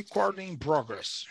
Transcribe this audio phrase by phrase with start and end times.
[0.00, 1.26] Recording in progress.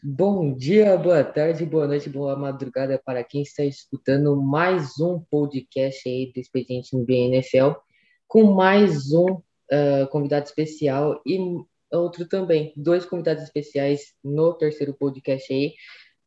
[0.00, 6.08] Bom dia, boa tarde, boa noite, boa madrugada para quem está escutando mais um podcast
[6.08, 7.74] aí do Expediente no BNFL,
[8.28, 11.40] com mais um uh, convidado especial e
[11.90, 15.74] outro também, dois convidados especiais no terceiro podcast aí,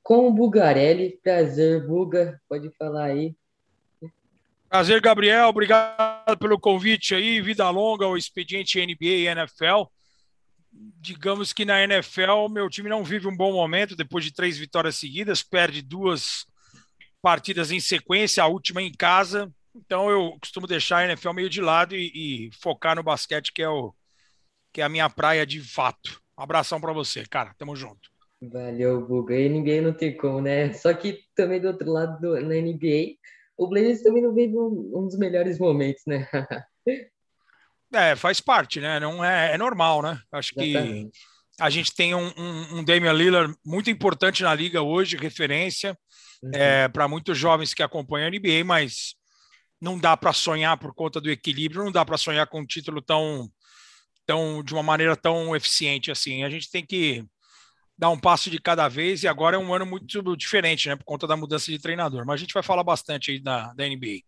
[0.04, 1.17] com o Bugarelli.
[1.23, 3.33] Prazer, Buga, pode falar aí.
[4.67, 9.83] Prazer, Gabriel, obrigado pelo convite aí, vida longa ao Expediente NBA e NFL
[10.99, 14.95] digamos que na NFL meu time não vive um bom momento depois de três vitórias
[14.95, 16.45] seguidas, perde duas
[17.21, 19.51] partidas em sequência, a última em casa.
[19.75, 22.11] Então eu costumo deixar a NFL meio de lado e,
[22.47, 23.93] e focar no basquete, que é, o,
[24.73, 26.21] que é a minha praia de fato.
[26.37, 27.54] Um abração para você, cara.
[27.57, 28.09] Tamo junto.
[28.41, 29.35] Valeu, Buga.
[29.35, 30.73] E NBA não tem como, né?
[30.73, 33.16] Só que também do outro lado, do, na NBA,
[33.57, 36.27] o Blazers também não vive um, um dos melhores momentos, né?
[37.94, 39.00] É, faz parte, né?
[39.00, 40.19] Não é, é normal, né?
[40.31, 41.09] Acho que
[41.59, 45.97] a gente tem um, um, um Damian Lillard muito importante na liga hoje, referência
[46.43, 46.52] uhum.
[46.53, 49.15] é, para muitos jovens que acompanham a NBA, mas
[49.81, 53.02] não dá para sonhar por conta do equilíbrio, não dá para sonhar com um título
[53.02, 53.49] tão,
[54.25, 56.43] tão de uma maneira tão eficiente assim.
[56.43, 57.25] A gente tem que
[57.97, 60.95] dar um passo de cada vez e agora é um ano muito diferente, né?
[60.95, 62.25] Por conta da mudança de treinador.
[62.25, 64.19] Mas a gente vai falar bastante aí da, da NBA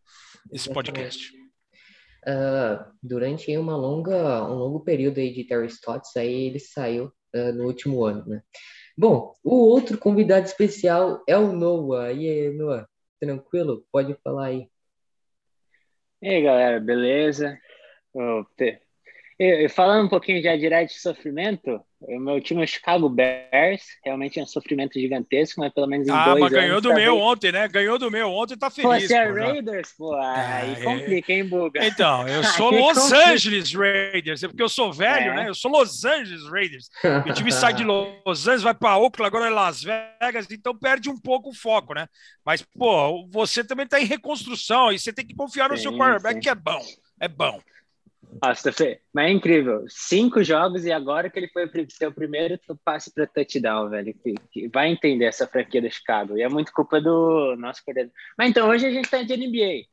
[0.51, 1.38] nesse podcast
[2.27, 7.53] uh, durante uma longa, um longo período aí de Terry Stotts, aí ele saiu uh,
[7.53, 8.41] no último ano, né?
[8.97, 12.11] Bom, o outro convidado especial é o Noah.
[12.11, 12.85] E aí, Noah,
[13.19, 13.85] tranquilo?
[13.91, 14.67] Pode falar aí.
[16.21, 17.57] E aí, galera, beleza?
[19.69, 24.39] falando um pouquinho já direto de sofrimento, o meu time é o Chicago Bears, realmente
[24.39, 27.15] é um sofrimento gigantesco, mas pelo menos em ah, dois mas ganhou do tá meu
[27.15, 27.23] bem...
[27.23, 27.67] ontem, né?
[27.67, 29.07] Ganhou do meu ontem, tá feliz.
[29.07, 31.85] Você é Raiders, pô, aí é, complica, hein, Buga?
[31.85, 33.31] Então, eu sou Los complica.
[33.31, 35.35] Angeles Raiders, é porque eu sou velho, é.
[35.35, 35.49] né?
[35.49, 36.89] Eu sou Los Angeles Raiders.
[37.27, 41.09] O time sai de Los Angeles, vai para Oakland, agora é Las Vegas, então perde
[41.09, 42.07] um pouco o foco, né?
[42.45, 45.97] Mas, pô, você também tá em reconstrução e você tem que confiar no sim, seu
[45.97, 46.39] quarterback, sim.
[46.39, 46.81] que é bom,
[47.19, 47.59] é bom.
[48.41, 48.71] Nossa,
[49.13, 49.85] mas é incrível.
[49.87, 54.13] Cinco jogos e agora que ele foi seu primeiro passe para touchdown, velho.
[54.13, 56.37] Que, que, vai entender essa franquia do Chicago.
[56.37, 58.13] E é muito culpa do nosso coordenador.
[58.37, 59.87] Mas então, hoje a gente tá de NBA.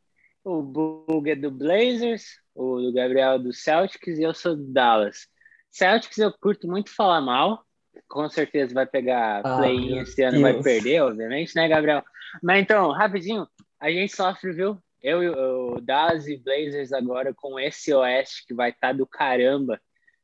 [0.45, 5.27] O Bug é do Blazers, o do Gabriel do Celtics e eu sou do Dallas.
[5.71, 7.65] Celtics eu curto muito falar mal.
[8.09, 12.05] Com certeza vai pegar ah, play esse ano, vai perder, obviamente, né, Gabriel?
[12.43, 13.49] Mas então, rapidinho,
[13.81, 14.79] a gente sofre, viu?
[15.03, 19.07] Eu e o Dallas e Blazers agora com esse Oeste que vai estar tá do
[19.07, 19.81] caramba.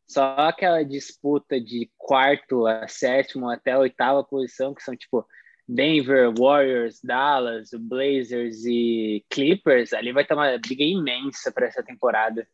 [0.06, 5.26] Só aquela disputa de quarto a sétimo até a oitava posição, que são tipo
[5.68, 12.46] Denver, Warriors, Dallas, Blazers e Clippers, ali vai estar uma briga imensa para essa temporada.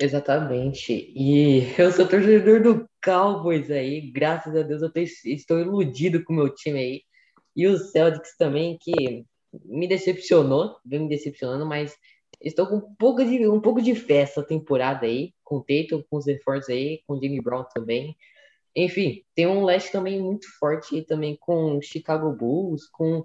[0.00, 1.12] Exatamente.
[1.14, 4.90] E eu sou torcedor do Cowboys aí, graças a Deus eu
[5.26, 7.02] estou iludido com o meu time aí.
[7.56, 9.24] E os Celtics também, que
[9.64, 11.96] me decepcionou, vem me decepcionando, mas
[12.40, 16.02] estou com um pouco de, um pouco de fé essa temporada aí, com o Tatum,
[16.08, 18.16] com os reforços aí, com o Jimmy Brown também.
[18.76, 23.24] Enfim, tem um leste também muito forte também com o Chicago Bulls, com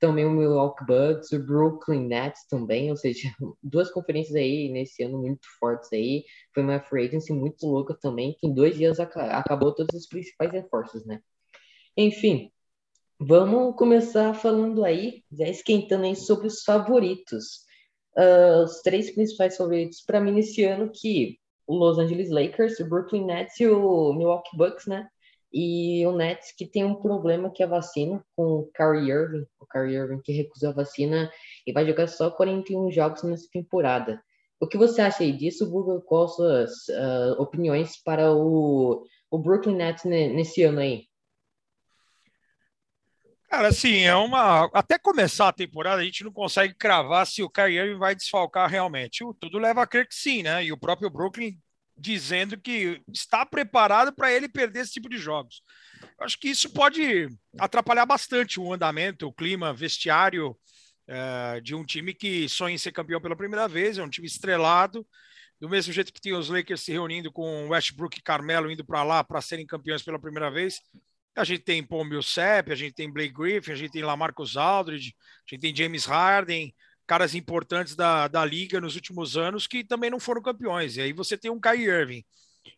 [0.00, 3.28] também o Milwaukee Bucks, o Brooklyn Nets também, ou seja,
[3.62, 6.24] duas conferências aí nesse ano muito fortes aí.
[6.54, 10.52] Foi uma free agency muito louca também, que em dois dias acabou todos os principais
[10.52, 11.20] reforços, né?
[11.96, 12.50] Enfim,
[13.20, 17.64] Vamos começar falando aí, já esquentando aí sobre os favoritos.
[18.16, 21.36] Uh, os três principais favoritos para mim nesse ano que
[21.66, 25.08] o Los Angeles Lakers, o Brooklyn Nets e o Milwaukee Bucks, né?
[25.52, 29.46] E o Nets que tem um problema que é a vacina com o Kyrie Irving,
[29.58, 31.28] o Kyrie Irving que recusou a vacina
[31.66, 34.22] e vai jogar só 41 jogos nessa temporada.
[34.60, 36.00] O que você acha aí disso, Google?
[36.02, 41.08] Quais suas uh, opiniões para o, o Brooklyn Nets nesse ano aí?
[43.48, 44.70] Cara, assim, é uma.
[44.74, 49.24] Até começar a temporada, a gente não consegue cravar se o Kyrie vai desfalcar realmente.
[49.40, 50.64] Tudo leva a crer que sim, né?
[50.64, 51.58] E o próprio Brooklyn
[51.96, 55.62] dizendo que está preparado para ele perder esse tipo de jogos.
[56.18, 57.28] Eu acho que isso pode
[57.58, 60.56] atrapalhar bastante o andamento, o clima, vestiário
[61.08, 64.26] é, de um time que sonha em ser campeão pela primeira vez, é um time
[64.26, 65.06] estrelado.
[65.58, 69.02] Do mesmo jeito que tem os Lakers se reunindo com Westbrook e Carmelo indo para
[69.02, 70.80] lá para serem campeões pela primeira vez,
[71.38, 75.14] a gente tem Paul Millsap, a gente tem Blake Griffin, a gente tem Lamarcus Aldridge,
[75.18, 76.74] a gente tem James Harden,
[77.06, 80.96] caras importantes da, da liga nos últimos anos que também não foram campeões.
[80.96, 82.24] E aí você tem um Kyrie Irving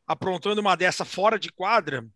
[0.06, 2.06] aprontando uma dessa fora de quadra,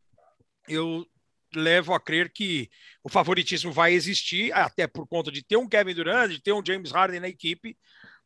[0.69, 1.07] eu
[1.55, 2.69] levo a crer que
[3.03, 6.65] o favoritismo vai existir, até por conta de ter um Kevin Durant, de ter um
[6.65, 7.77] James Harden na equipe,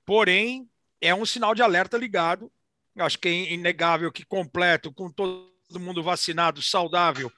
[0.04, 0.68] porém
[1.00, 2.50] é um sinal de alerta ligado.
[2.96, 7.30] Acho que é inegável que completo com todas mundo vacinado, saudável,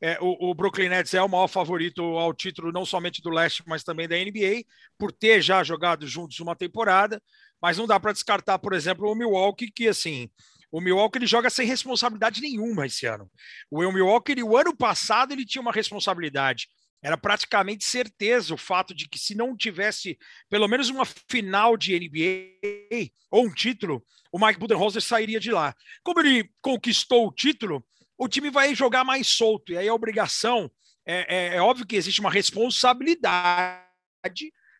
[0.00, 3.62] é, o, o, Brooklyn Nets é o maior favorito ao título, não somente do leste,
[3.66, 4.64] mas também da NBA,
[4.98, 7.22] por ter já jogado juntos uma temporada.
[7.60, 10.28] Mas não dá para descartar, por exemplo, o Milwaukee, que assim,
[10.70, 13.30] o Milwaukee ele joga sem responsabilidade nenhuma esse ano.
[13.70, 16.68] O Milwaukee, ele, o ano passado, ele tinha uma responsabilidade.
[17.02, 20.18] Era praticamente certeza o fato de que se não tivesse
[20.50, 25.74] pelo menos uma final de NBA ou um título, o Mike Budenholzer sairia de lá.
[26.02, 27.84] Como ele conquistou o título,
[28.18, 29.72] o time vai jogar mais solto.
[29.72, 30.70] E aí a obrigação
[31.04, 33.82] é, é, é óbvio que existe uma responsabilidade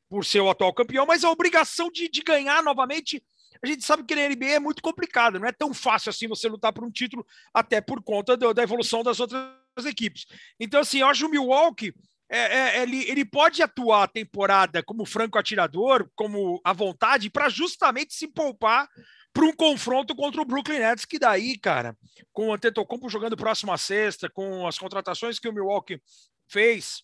[0.09, 3.23] por ser o atual campeão, mas a obrigação de, de ganhar novamente.
[3.63, 6.47] A gente sabe que na NBA é muito complicado, não é tão fácil assim você
[6.47, 9.49] lutar por um título, até por conta do, da evolução das outras
[9.87, 10.27] equipes.
[10.61, 11.95] Então, assim, eu acho que o Milwaukee
[12.29, 17.49] é, é, ele, ele pode atuar a temporada como franco atirador, como à vontade, para
[17.49, 18.89] justamente se poupar
[19.37, 21.95] para um confronto contra o Brooklyn Nets, que daí, cara,
[22.33, 26.01] com o Antetokounmpo jogando próxima sexta, com as contratações que o Milwaukee
[26.49, 27.03] fez,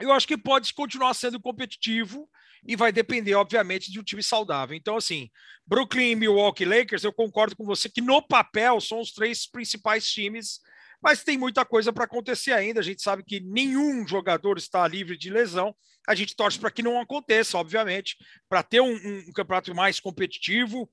[0.00, 2.28] eu acho que pode continuar sendo competitivo
[2.66, 4.76] e vai depender, obviamente, de um time saudável.
[4.76, 5.30] Então, assim,
[5.64, 10.60] Brooklyn, Milwaukee, Lakers, eu concordo com você que no papel são os três principais times
[11.02, 12.80] mas tem muita coisa para acontecer ainda.
[12.80, 15.74] A gente sabe que nenhum jogador está livre de lesão.
[16.06, 18.16] A gente torce para que não aconteça, obviamente,
[18.48, 20.90] para ter um, um, campeonato mais competitivo,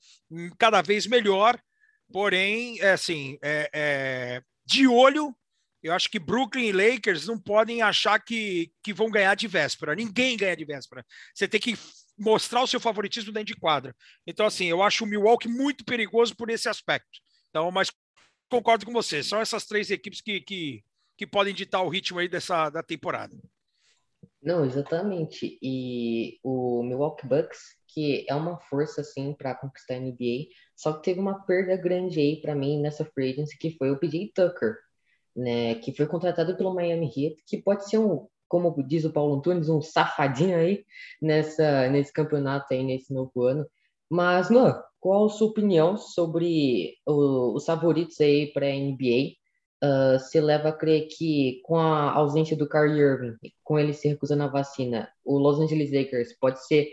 [0.58, 1.60] cada vez melhor.
[2.12, 5.36] Porém, é assim, é, é, de olho,
[5.82, 9.96] eu acho que Brooklyn e Lakers não podem achar que, que vão ganhar de véspera.
[9.96, 11.06] Ninguém ganha de véspera.
[11.34, 11.78] Você tem que
[12.18, 13.96] mostrar o seu favoritismo dentro de quadra.
[14.26, 17.20] Então, assim, eu acho o Milwaukee muito perigoso por esse aspecto.
[17.50, 17.92] Então, mas
[18.56, 19.24] concordo com você.
[19.24, 20.84] São essas três equipes que, que,
[21.18, 23.36] que podem ditar o ritmo aí dessa da temporada.
[24.42, 25.58] Não, exatamente.
[25.62, 31.04] E o Milwaukee Bucks, que é uma força assim para conquistar a NBA, só que
[31.04, 34.78] teve uma perda grande aí para mim nessa free agency, que foi o PJ Tucker,
[35.36, 39.36] né, que foi contratado pelo Miami Heat, que pode ser um, como diz o Paulo
[39.36, 40.86] Antunes, um safadinho aí
[41.22, 43.66] nessa nesse campeonato aí nesse novo ano.
[44.16, 49.36] Mas, não, qual a sua opinião sobre os favoritos aí para a NBA?
[49.84, 54.08] Uh, se leva a crer que com a ausência do Kyrie Irving, com ele se
[54.08, 56.88] recusando a vacina, o Los Angeles Lakers pode ser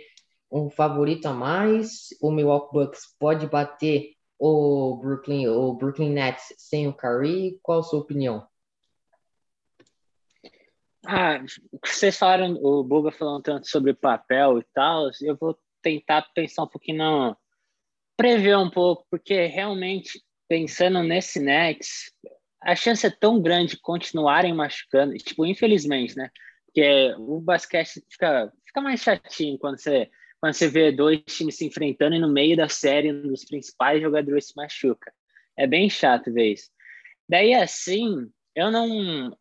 [0.50, 2.08] um favorito a mais?
[2.20, 7.56] O Milwaukee Bucks pode bater o Brooklyn, o Brooklyn Nets sem o Kyrie?
[7.62, 8.44] Qual a sua opinião?
[11.06, 11.40] Ah,
[11.84, 16.68] vocês falaram, o Buga falando tanto sobre papel e tal, eu vou tentar pensar um
[16.68, 17.36] pouquinho no,
[18.16, 22.12] prever um pouco, porque realmente, pensando nesse Nets,
[22.62, 26.30] a chance é tão grande de continuarem machucando, tipo, infelizmente, né?
[26.66, 30.08] Porque o basquete fica, fica mais chatinho quando você,
[30.40, 34.00] quando você vê dois times se enfrentando e no meio da série um dos principais
[34.00, 35.12] jogadores se machuca.
[35.56, 36.70] É bem chato ver isso.
[37.28, 39.36] Daí, assim, eu não.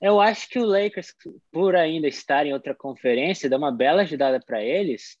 [0.00, 1.14] Eu acho que o Lakers,
[1.52, 5.18] por ainda estar em outra conferência, dá uma bela ajudada para eles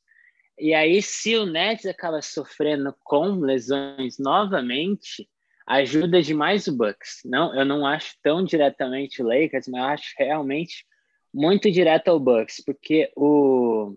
[0.60, 5.28] e aí, se o Nets acaba sofrendo com lesões novamente,
[5.66, 7.20] ajuda demais o Bucks.
[7.24, 10.84] Não, eu não acho tão diretamente o Lakers, mas eu acho realmente
[11.32, 13.96] muito direto ao Bucks, porque o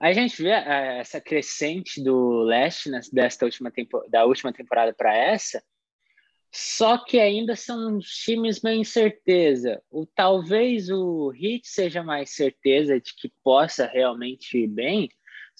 [0.00, 5.16] a gente vê é, essa crescente do leste desta última tempo, da última temporada para
[5.16, 5.62] essa,
[6.50, 9.80] só que ainda são times meio incerteza.
[9.90, 15.08] O talvez o Heat seja mais certeza de que possa realmente ir bem,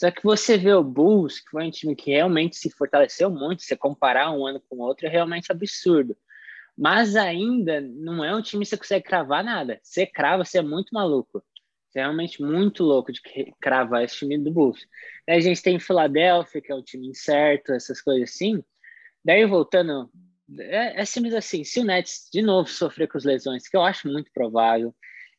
[0.02, 3.62] só que você vê o Bulls, que foi um time que realmente se fortaleceu muito,
[3.62, 6.16] se comparar um ano com o outro, é realmente absurdo.
[6.76, 9.78] Mas ainda não é um time que você consegue cravar nada.
[9.80, 11.40] Você crava, você é muito maluco.
[11.88, 13.21] Você é realmente muito louco de
[13.61, 14.88] cravar esse time do Bulls.
[15.28, 18.61] Aí a gente tem Filadélfia, que é um time incerto, essas coisas assim.
[19.25, 20.11] Daí voltando,
[20.59, 21.62] é, é simples assim.
[21.62, 24.92] Se o Nets de novo sofrer com as lesões, que eu acho muito provável,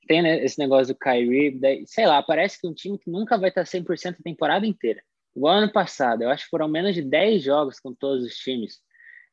[0.07, 3.37] tem né, esse negócio do Kyrie, daí, sei lá, parece que um time que nunca
[3.37, 5.01] vai estar 100% a temporada inteira.
[5.35, 8.79] Igual ano passado, eu acho que foram menos de 10 jogos com todos os times,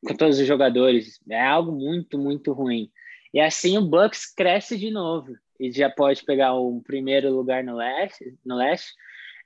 [0.05, 1.19] com todos os jogadores.
[1.29, 2.91] É algo muito, muito ruim.
[3.33, 7.75] E assim o Bucks cresce de novo e já pode pegar o primeiro lugar no
[7.75, 8.35] leste.
[8.43, 8.93] No leste.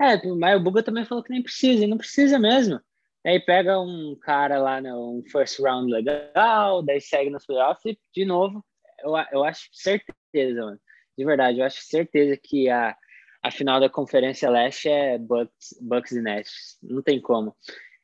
[0.02, 2.80] É, mas o Buga também falou que nem precisa, e não precisa mesmo.
[3.26, 8.00] Aí pega um cara lá, né, um first round legal, daí segue nos playoffs e,
[8.14, 8.64] de novo,
[9.00, 10.80] eu, eu acho certeza, mano
[11.18, 12.96] de verdade, eu acho certeza que a,
[13.42, 16.78] a final da Conferência Leste é Bucks, Bucks e Nets.
[16.82, 17.56] Não tem como.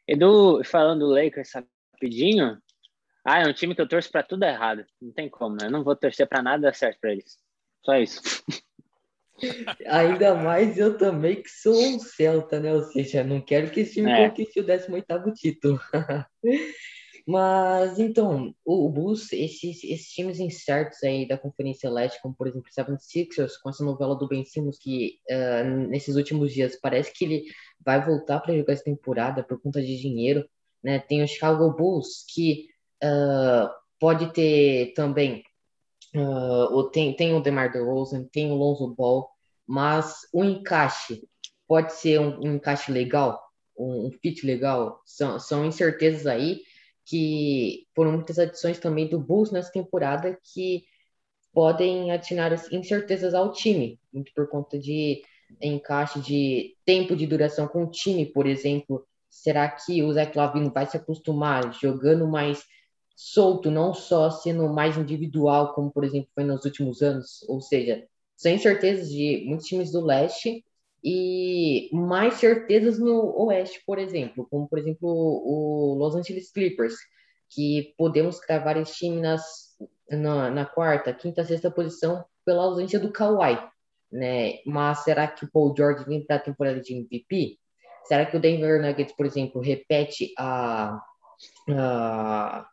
[0.07, 2.57] Edu, falando do Lakers rapidinho,
[3.25, 4.83] ah, é um time que eu torço para tudo errado.
[5.01, 5.67] Não tem como, né?
[5.67, 7.37] Eu não vou torcer para nada certo para eles.
[7.83, 8.21] Só isso.
[9.87, 12.73] Ainda mais eu também que sou um Celta, né?
[12.73, 14.29] Ou seja, não quero que esse time é.
[14.29, 15.79] conquiste o 18º título.
[17.27, 22.47] Mas então, o, o Bulls, esses, esses times incertos aí da Conferência Leste, como por
[22.47, 26.77] exemplo o Seven Sixers, com essa novela do Ben Simmons, que uh, nesses últimos dias
[26.81, 27.43] parece que ele
[27.83, 30.47] vai voltar para jogar essa temporada por conta de dinheiro,
[30.83, 30.99] né?
[30.99, 32.67] Tem o Chicago Bulls, que
[33.03, 35.43] uh, pode ter também,
[36.15, 39.29] uh, tem, tem o DeMar DeRozan, tem o Lonzo Ball,
[39.67, 41.21] mas o encaixe
[41.67, 43.41] pode ser um, um encaixe legal,
[43.77, 46.61] um, um fit legal, são, são incertezas aí,
[47.05, 50.83] que foram muitas adições também do Bulls nessa temporada que
[51.53, 55.21] podem adicionar incertezas ao time, muito por conta de
[55.61, 59.05] encaixe de tempo de duração com o time, por exemplo.
[59.29, 62.63] Será que o Zé Lavine vai se acostumar jogando mais
[63.15, 67.43] solto, não só sendo mais individual, como por exemplo foi nos últimos anos?
[67.47, 68.05] Ou seja,
[68.35, 70.63] sem certezas de muitos times do leste
[71.03, 76.95] e mais certezas no Oeste, por exemplo, como por exemplo o Los Angeles Clippers,
[77.49, 79.43] que podemos cravar esse time nas,
[80.09, 83.57] na, na quarta, quinta, sexta posição pela ausência do Kawhi,
[84.11, 84.59] né?
[84.65, 87.57] Mas será que o Paul George vem para a temporada de MVP?
[88.05, 90.99] Será que o Denver Nuggets, por exemplo, repete a,
[91.69, 92.67] a,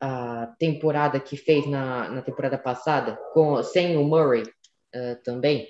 [0.00, 5.68] a temporada que fez na, na temporada passada, com, sem o Murray uh, também?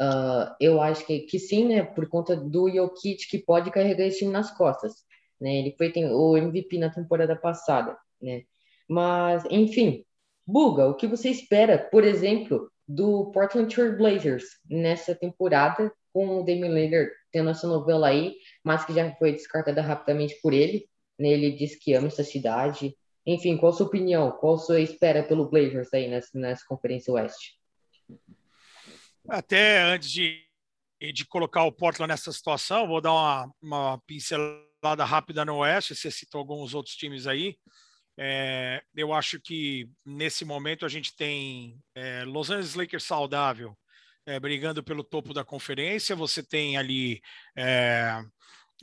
[0.00, 1.82] Uh, eu acho que, que sim, né?
[1.82, 5.04] Por conta do Jokic que pode carregar esse time nas costas.
[5.40, 5.56] Né?
[5.56, 8.42] Ele foi tem, o MVP na temporada passada, né?
[8.88, 10.04] Mas, enfim,
[10.46, 16.44] Buga, o que você espera, por exemplo, do Portland Trail Blazers nessa temporada, com o
[16.44, 20.86] Damian Lillard tendo essa novela aí, mas que já foi descartada rapidamente por ele.
[21.18, 21.28] Né?
[21.28, 22.96] Ele disse que ama essa cidade.
[23.26, 24.30] Enfim, qual a sua opinião?
[24.30, 27.58] Qual a sua espera pelo Blazers aí nessa, nessa Conferência Oeste?
[29.28, 30.42] Até antes de,
[31.00, 35.94] de colocar o Portland nessa situação, vou dar uma, uma pincelada rápida no Oeste.
[35.94, 37.56] Você citou alguns outros times aí.
[38.16, 43.76] É, eu acho que nesse momento a gente tem é, Los Angeles Lakers saudável,
[44.26, 46.14] é, brigando pelo topo da conferência.
[46.14, 47.20] Você tem ali
[47.56, 48.22] é,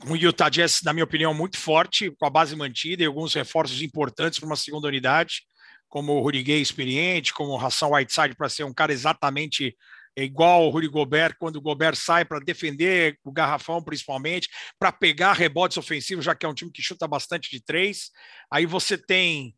[0.04, 3.80] um Utah Jazz, na minha opinião, muito forte, com a base mantida e alguns reforços
[3.80, 5.42] importantes para uma segunda unidade,
[5.88, 9.76] como o Rudy Gay experiente, como o Hassan Whiteside para ser um cara exatamente
[10.16, 14.92] é igual o Rudy Gobert, quando o Gobert sai para defender o garrafão, principalmente, para
[14.92, 18.10] pegar rebotes ofensivos, já que é um time que chuta bastante de três.
[18.50, 19.54] Aí você tem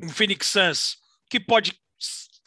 [0.00, 0.96] um Phoenix Suns
[1.28, 1.78] que pode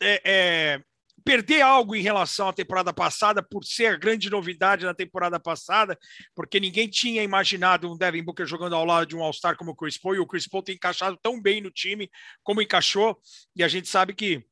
[0.01, 0.81] é, é,
[1.23, 5.97] perder algo em relação à temporada passada, por ser a grande novidade na temporada passada,
[6.35, 9.75] porque ninguém tinha imaginado um Devin Booker jogando ao lado de um All-Star como o
[9.75, 12.09] Chris Paul, e o Chris Paul tem encaixado tão bem no time
[12.43, 13.19] como encaixou,
[13.55, 14.43] e a gente sabe que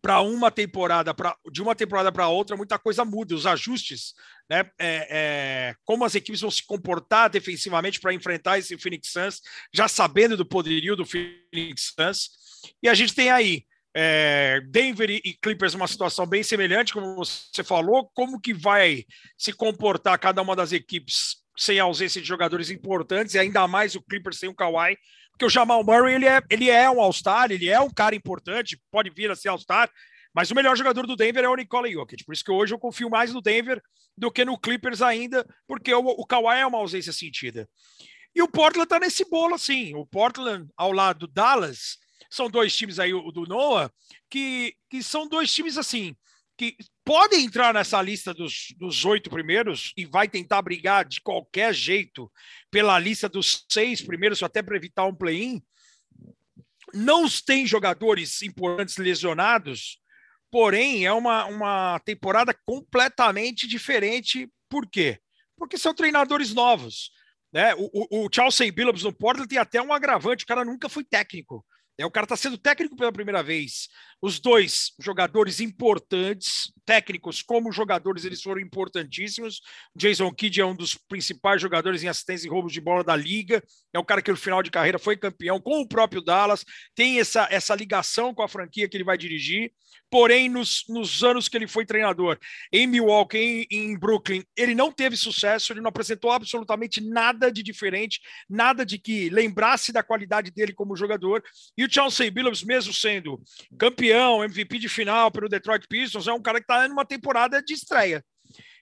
[0.00, 4.14] para uma temporada, pra, de uma temporada para outra, muita coisa muda, os ajustes,
[4.48, 4.70] né?
[4.78, 9.40] É, é, como as equipes vão se comportar defensivamente para enfrentar esse Phoenix Suns,
[9.72, 12.30] já sabendo do poderio do Phoenix Suns.
[12.82, 13.64] E a gente tem aí
[13.94, 19.04] é, Denver e Clippers uma situação bem semelhante, como você falou, como que vai
[19.36, 24.02] se comportar cada uma das equipes sem ausência de jogadores importantes, e ainda mais o
[24.02, 24.96] Clippers sem o Kawhi,
[25.38, 28.76] porque o Jamal Murray ele é, ele é um All-Star, ele é um cara importante,
[28.90, 29.88] pode vir a ser All-Star,
[30.34, 32.24] mas o melhor jogador do Denver é o Nikola Jokic.
[32.24, 33.80] Por isso que hoje eu confio mais no Denver
[34.16, 37.68] do que no Clippers ainda, porque o, o Kawhi é uma ausência sentida.
[38.34, 39.94] E o Portland está nesse bolo, assim.
[39.94, 43.92] O Portland, ao lado do Dallas, são dois times aí, o do Noah,
[44.28, 46.16] que, que são dois times, assim,
[46.56, 46.76] que
[47.08, 52.30] podem entrar nessa lista dos, dos oito primeiros e vai tentar brigar de qualquer jeito
[52.70, 55.62] pela lista dos seis primeiros, até para evitar um play-in.
[56.92, 59.98] Não tem jogadores importantes lesionados,
[60.50, 64.46] porém é uma, uma temporada completamente diferente.
[64.68, 65.18] Por quê?
[65.56, 67.10] Porque são treinadores novos.
[67.50, 67.74] Né?
[67.76, 71.04] O, o, o Chelsea Billups no Portland tem até um agravante, o cara nunca foi
[71.04, 71.64] técnico.
[71.98, 73.88] É, o cara está sendo técnico pela primeira vez.
[74.20, 79.60] Os dois jogadores importantes, técnicos como jogadores, eles foram importantíssimos.
[79.94, 83.62] Jason Kidd é um dos principais jogadores em assistência e roubos de bola da liga.
[83.92, 86.64] É um cara que no final de carreira foi campeão com o próprio Dallas.
[86.96, 89.72] Tem essa, essa ligação com a franquia que ele vai dirigir.
[90.10, 92.38] Porém, nos, nos anos que ele foi treinador
[92.72, 95.72] em Milwaukee, em, em Brooklyn, ele não teve sucesso.
[95.72, 100.96] Ele não apresentou absolutamente nada de diferente, nada de que lembrasse da qualidade dele como
[100.96, 101.42] jogador.
[101.76, 103.40] E o Chauncey Billups, mesmo sendo
[103.78, 107.74] campeão, MVP de final pelo Detroit Pistons, é um cara que está numa temporada de
[107.74, 108.24] estreia.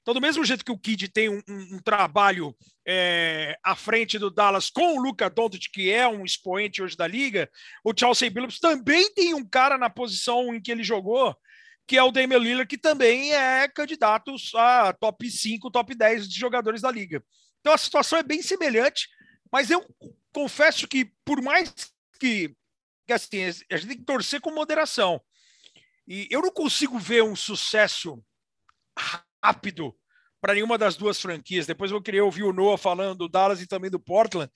[0.06, 2.56] Então, do mesmo jeito que o Kid tem um, um, um trabalho
[2.86, 7.08] é, à frente do Dallas com o Luca Doncic, que é um expoente hoje da
[7.08, 7.50] liga,
[7.82, 11.36] o Chelsea Billups também tem um cara na posição em que ele jogou,
[11.88, 16.38] que é o Damian Lillard, que também é candidato a top 5, top 10 de
[16.38, 17.20] jogadores da liga.
[17.60, 19.08] Então, a situação é bem semelhante,
[19.50, 19.84] mas eu
[20.32, 21.74] confesso que, por mais
[22.20, 22.54] que,
[23.06, 25.20] que assim, a gente tem que torcer com moderação.
[26.06, 28.22] E eu não consigo ver um sucesso
[29.42, 29.96] rápido
[30.40, 31.66] para nenhuma das duas franquias.
[31.66, 34.50] Depois eu queria ouvir o Noah falando do Dallas e também do Portland,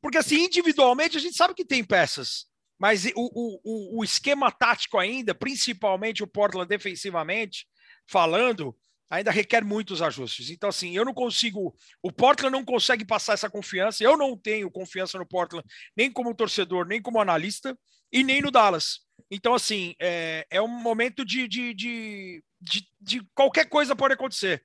[0.00, 2.46] porque assim, individualmente a gente sabe que tem peças,
[2.78, 7.66] mas o, o, o esquema tático ainda, principalmente o Portland defensivamente,
[8.06, 8.76] falando,
[9.10, 10.50] ainda requer muitos ajustes.
[10.50, 11.74] Então, assim, eu não consigo.
[12.02, 14.02] O Portland não consegue passar essa confiança.
[14.02, 17.76] Eu não tenho confiança no Portland, nem como torcedor, nem como analista,
[18.12, 19.00] e nem no Dallas.
[19.30, 24.62] Então, assim, é, é um momento de, de, de, de, de qualquer coisa pode acontecer.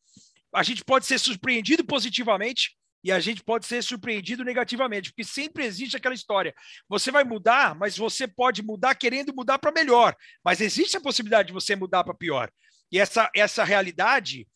[0.54, 5.66] A gente pode ser surpreendido positivamente, e a gente pode ser surpreendido negativamente, porque sempre
[5.66, 6.54] existe aquela história.
[6.88, 11.48] Você vai mudar, mas você pode mudar querendo mudar para melhor, mas existe a possibilidade
[11.48, 12.52] de você mudar para pior.
[12.92, 14.48] E essa, essa realidade,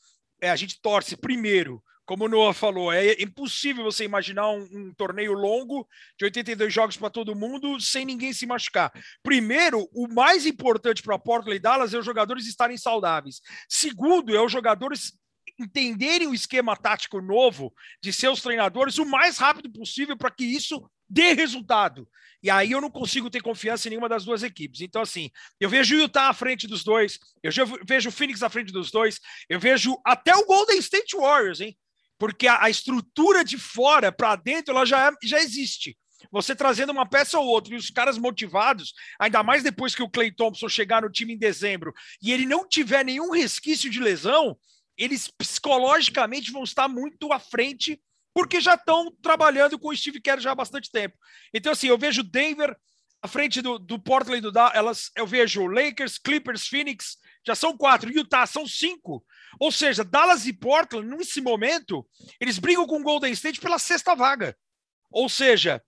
[0.41, 4.93] é, a gente torce primeiro, como o Noah falou, é impossível você imaginar um, um
[4.93, 5.87] torneio longo
[6.19, 8.91] de 82 jogos para todo mundo sem ninguém se machucar.
[9.23, 13.41] Primeiro, o mais importante para Portland e Dallas é os jogadores estarem saudáveis.
[13.67, 15.13] Segundo, é os jogadores
[15.59, 20.87] entenderem o esquema tático novo de seus treinadores o mais rápido possível para que isso
[21.09, 22.07] dê resultado.
[22.41, 24.81] E aí eu não consigo ter confiança em nenhuma das duas equipes.
[24.81, 27.51] Então, assim, eu vejo o Utah à frente dos dois, eu
[27.87, 29.19] vejo o Phoenix à frente dos dois,
[29.49, 31.75] eu vejo até o Golden State Warriors, hein?
[32.19, 35.97] Porque a, a estrutura de fora para dentro ela já, é, já existe.
[36.31, 40.09] Você trazendo uma peça ou outra e os caras motivados, ainda mais depois que o
[40.09, 44.57] Clay Thompson chegar no time em dezembro e ele não tiver nenhum resquício de lesão,
[44.97, 47.99] eles psicologicamente vão estar muito à frente
[48.35, 51.17] porque já estão trabalhando com o Steve Kerr já há bastante tempo.
[51.53, 52.75] Então, assim, eu vejo Denver
[53.21, 58.11] à frente do, do Portland do Dallas, eu vejo Lakers, Clippers, Phoenix, já são quatro,
[58.11, 59.25] Utah são cinco.
[59.57, 62.05] Ou seja, Dallas e Portland, nesse momento,
[62.37, 64.53] eles brigam com o Golden State pela sexta vaga.
[65.09, 65.81] Ou seja,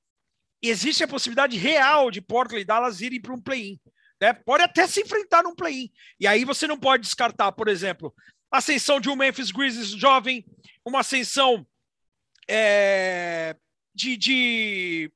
[0.61, 3.77] existe a possibilidade real de Portland e Dallas irem para um play-in.
[4.21, 4.31] Né?
[4.31, 5.91] Pode até se enfrentar num play-in.
[6.17, 8.15] E aí você não pode descartar, por exemplo,
[8.49, 10.45] a ascensão de um Memphis Grizzlies jovem,
[10.85, 11.67] uma ascensão
[12.47, 13.55] é,
[13.93, 15.11] de, de,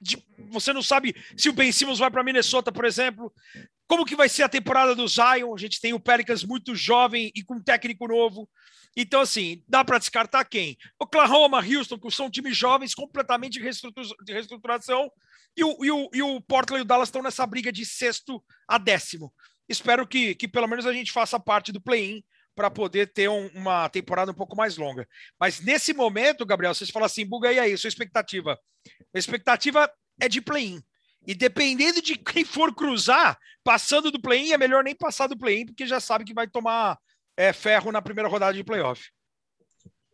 [0.00, 0.18] de,
[0.50, 3.32] Você não sabe se o Ben Simmons vai para Minnesota, por exemplo.
[3.88, 5.54] Como que vai ser a temporada do Zion?
[5.54, 8.48] A gente tem o Pelicans muito jovem e com técnico novo.
[8.96, 10.76] Então, assim, dá para descartar quem?
[10.98, 15.10] Oklahoma, Houston, que são times jovens completamente de reestruturação.
[15.56, 18.42] E o, e, o, e o Portland e o Dallas estão nessa briga de sexto
[18.66, 19.32] a décimo.
[19.68, 22.22] Espero que, que pelo menos a gente faça parte do play-in
[22.56, 25.06] para poder ter um, uma temporada um pouco mais longa.
[25.38, 28.58] Mas nesse momento, Gabriel, vocês falam assim, buga e aí, sua expectativa?
[29.14, 29.88] A expectativa
[30.20, 30.80] é de play-in.
[31.26, 35.66] E dependendo de quem for cruzar, passando do play-in, é melhor nem passar do play-in,
[35.66, 36.98] porque já sabe que vai tomar
[37.36, 39.10] é, ferro na primeira rodada de playoff.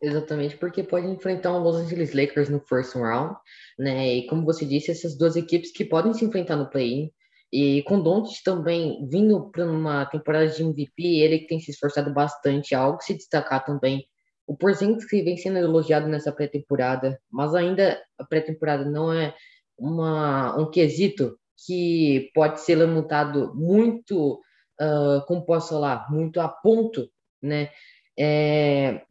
[0.01, 3.37] Exatamente, porque pode enfrentar um Los Angeles Lakers no first round,
[3.79, 4.15] né?
[4.15, 7.09] E como você disse, essas duas equipes que podem se enfrentar no play-in,
[7.53, 12.11] e com Doncic também vindo para uma temporada de MVP, ele que tem se esforçado
[12.11, 14.07] bastante, algo se destacar também.
[14.47, 19.35] O Porzingis que vem sendo elogiado nessa pré-temporada, mas ainda a pré-temporada não é
[19.77, 24.41] uma, um quesito que pode ser lamentado muito,
[24.81, 27.07] uh, como posso falar, muito a ponto,
[27.39, 27.69] né?
[28.17, 29.03] É,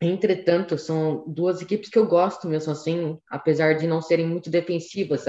[0.00, 5.24] Entretanto, são duas equipes que eu gosto mesmo assim, apesar de não serem muito defensivas,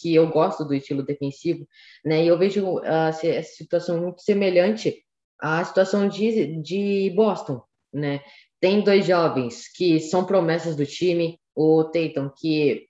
[0.00, 1.68] que eu gosto do estilo defensivo,
[2.02, 2.24] né?
[2.24, 5.04] E eu vejo uh, essa situação muito semelhante
[5.38, 8.20] à situação de, de Boston, né?
[8.58, 12.86] Tem dois jovens que são promessas do time, o Tatum, que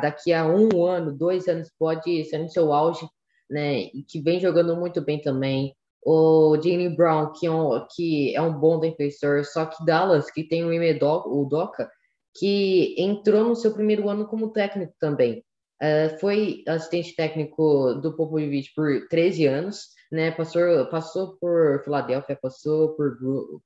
[0.00, 3.04] daqui a um ano, dois anos, pode ser no seu auge,
[3.50, 3.80] né?
[3.92, 8.42] E que vem jogando muito bem também o Jimmy Brown, que é, um, que é
[8.42, 11.90] um bom defensor, só que Dallas, que tem o Imedoc, o Doca,
[12.34, 15.44] que entrou no seu primeiro ano como técnico também.
[15.82, 20.30] Uh, foi assistente técnico do Popovich por 13 anos, né?
[20.30, 23.18] Passou, passou por Filadélfia, passou por,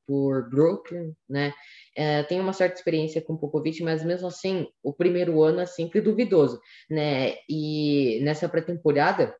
[0.06, 1.52] por Brooklyn, né?
[1.96, 5.66] Uh, tem uma certa experiência com o Popovich, mas mesmo assim, o primeiro ano é
[5.66, 7.34] sempre duvidoso, né?
[7.48, 9.36] E nessa pré-temporada,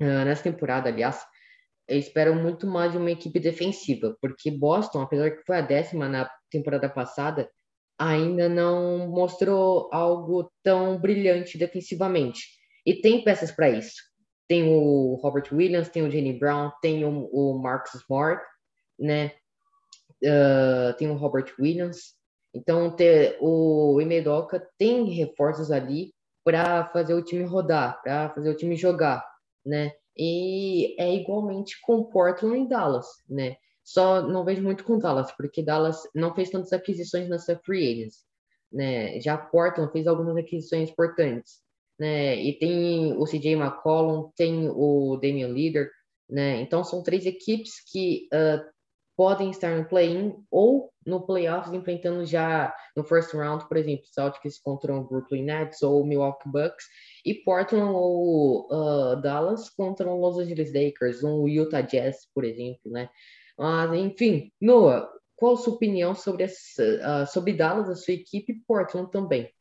[0.00, 1.20] uh, nessa temporada, aliás,
[1.90, 6.08] eu espero muito mais de uma equipe defensiva, porque Boston, apesar que foi a décima
[6.08, 7.50] na temporada passada,
[7.98, 12.40] ainda não mostrou algo tão brilhante defensivamente.
[12.86, 13.96] E tem peças para isso.
[14.48, 18.40] Tem o Robert Williams, tem o Jenny Brown, tem o, o Marcus Smart,
[18.96, 19.32] né?
[20.22, 22.14] Uh, tem o Robert Williams.
[22.54, 26.12] Então, ter, o Imedoka tem reforços ali
[26.44, 29.24] para fazer o time rodar, para fazer o time jogar,
[29.66, 29.92] né?
[30.22, 33.56] E é igualmente com Portland e Dallas, né?
[33.82, 38.18] Só não vejo muito com Dallas, porque Dallas não fez tantas aquisições nessa free agents,
[38.70, 39.18] né?
[39.18, 41.62] Já Portland fez algumas aquisições importantes,
[41.98, 42.36] né?
[42.36, 45.90] E tem o CJ McCollum, tem o Damian Lillard,
[46.28, 46.60] né?
[46.60, 48.62] Então são três equipes que uh,
[49.16, 54.58] podem estar no play-in ou no playoffs enfrentando já no first round, por exemplo, Celtics
[54.58, 56.86] contra o Brooklyn Nets ou Milwaukee Bucks
[57.26, 62.90] e Portland ou uh, Dallas contra o Los Angeles Lakers, um Utah Jazz, por exemplo,
[62.90, 63.10] né?
[63.58, 68.52] Mas enfim, Noah, qual a sua opinião sobre essa, uh, sobre Dallas, a sua equipe
[68.52, 69.52] e Portland também?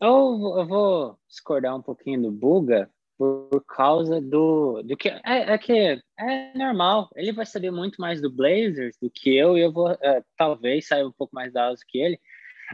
[0.00, 5.58] Eu, eu vou discordar um pouquinho do Buga, por causa do, do que é, é,
[5.58, 7.08] que é normal.
[7.14, 10.86] Ele vai saber muito mais do Blazers do que eu e eu vou é, talvez
[10.86, 12.20] sair um pouco mais Dallas que ele,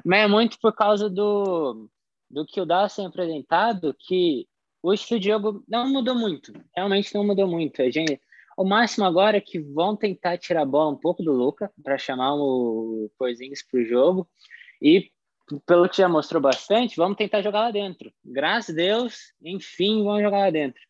[0.05, 1.88] mas é muito por causa do
[2.31, 4.48] do que o Dallas tem apresentado que
[4.83, 7.83] o estilo de jogo não mudou muito, realmente não mudou muito.
[7.83, 8.18] A gente,
[8.57, 11.98] o máximo agora é que vão tentar tirar a bola um pouco do Luca para
[11.98, 14.28] chamar o Porzingis para o jogo
[14.81, 15.11] e
[15.66, 18.12] pelo que já mostrou bastante, vamos tentar jogar lá dentro.
[18.24, 20.81] Graças a Deus, enfim, vamos jogar lá dentro.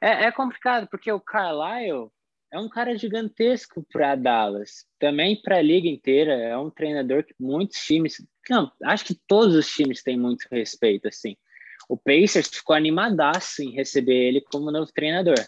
[0.00, 2.10] É, é complicado, porque o Carlisle
[2.52, 6.34] é um cara gigantesco para Dallas, também para a liga inteira.
[6.34, 11.08] É um treinador que muitos times, não, acho que todos os times têm muito respeito.
[11.08, 11.36] Assim,
[11.88, 15.38] o Pacers ficou animadaço em receber ele como novo treinador.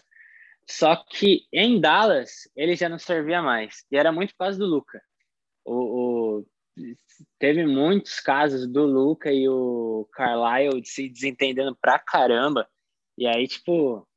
[0.69, 4.65] Só que em Dallas ele já não servia mais e era muito por causa do
[4.65, 5.01] Luca.
[5.63, 6.45] O, o
[7.39, 12.67] teve muitos casos do Luca e o Carlisle se desentendendo pra caramba.
[13.17, 14.07] E aí, tipo,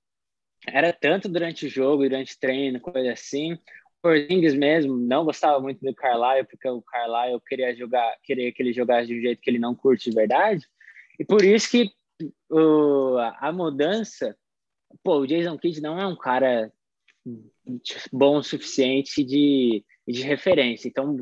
[0.66, 3.54] era tanto durante o jogo, durante o treino, coisa assim.
[3.54, 3.58] O
[4.02, 8.72] Porzingis mesmo não gostava muito do Carlisle, porque o Carlisle queria jogar, queria que ele
[8.72, 10.66] jogasse de um jeito que ele não curte de verdade.
[11.18, 11.90] E por isso que
[12.50, 14.36] o, a mudança,
[15.02, 16.72] pô, o Jason Kidd não é um cara
[18.12, 20.88] bom o suficiente de de referência.
[20.88, 21.16] Então,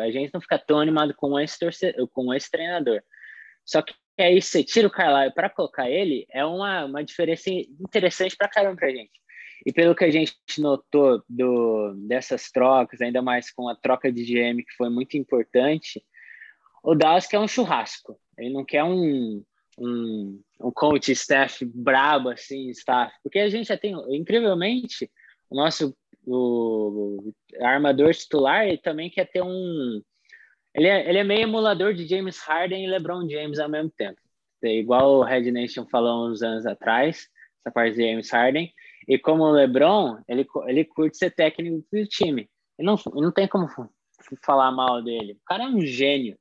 [0.00, 3.02] a gente não fica tão animado com esse, torcedor, com esse treinador.
[3.64, 8.36] Só que aí você tira o Carlisle para colocar ele, é uma, uma diferença interessante
[8.36, 9.22] para caramba para gente.
[9.64, 14.24] E pelo que a gente notou do, dessas trocas, ainda mais com a troca de
[14.24, 16.04] GM, que foi muito importante,
[16.82, 18.18] o Dallas quer um churrasco.
[18.36, 19.44] Ele não quer um,
[19.78, 23.14] um, um coach staff brabo, assim, staff.
[23.22, 25.08] Porque a gente já tem, incrivelmente,
[25.48, 30.02] o nosso o armador titular ele também quer ter um.
[30.74, 34.20] Ele é, ele é meio emulador de James Harden e LeBron James ao mesmo tempo.
[34.64, 37.28] É igual o Red Nation falou uns anos atrás,
[37.60, 38.72] essa parte de James Harden.
[39.08, 42.48] E como o LeBron, ele, ele curte ser técnico do time.
[42.78, 43.66] E não, não tem como
[44.44, 45.32] falar mal dele.
[45.32, 46.38] O cara é um gênio.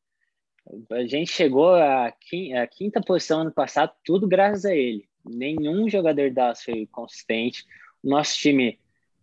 [0.92, 5.10] A gente chegou à quinta, à quinta posição ano passado, tudo graças a ele.
[5.26, 7.66] Nenhum jogador da foi consistente.
[8.04, 8.80] O nosso time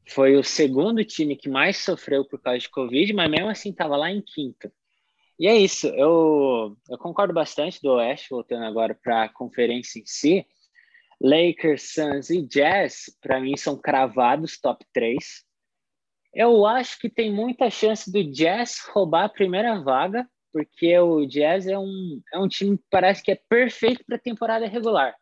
[0.09, 3.97] foi o segundo time que mais sofreu por causa de Covid, mas mesmo assim estava
[3.97, 4.73] lá em quinto.
[5.39, 10.07] E é isso, eu, eu concordo bastante do Oeste, voltando agora para a conferência em
[10.07, 10.47] si.
[11.21, 15.45] Lakers, Suns e Jazz, para mim, são cravados top 3.
[16.35, 21.67] Eu acho que tem muita chance do Jazz roubar a primeira vaga, porque o Jazz
[21.67, 25.15] é um, é um time que parece que é perfeito para temporada regular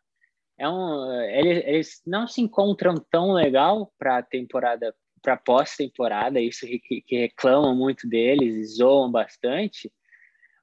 [0.57, 7.01] é um, eles, eles não se encontram tão legal para temporada, para pós-temporada, isso que,
[7.01, 9.91] que reclamam muito deles e zoam bastante,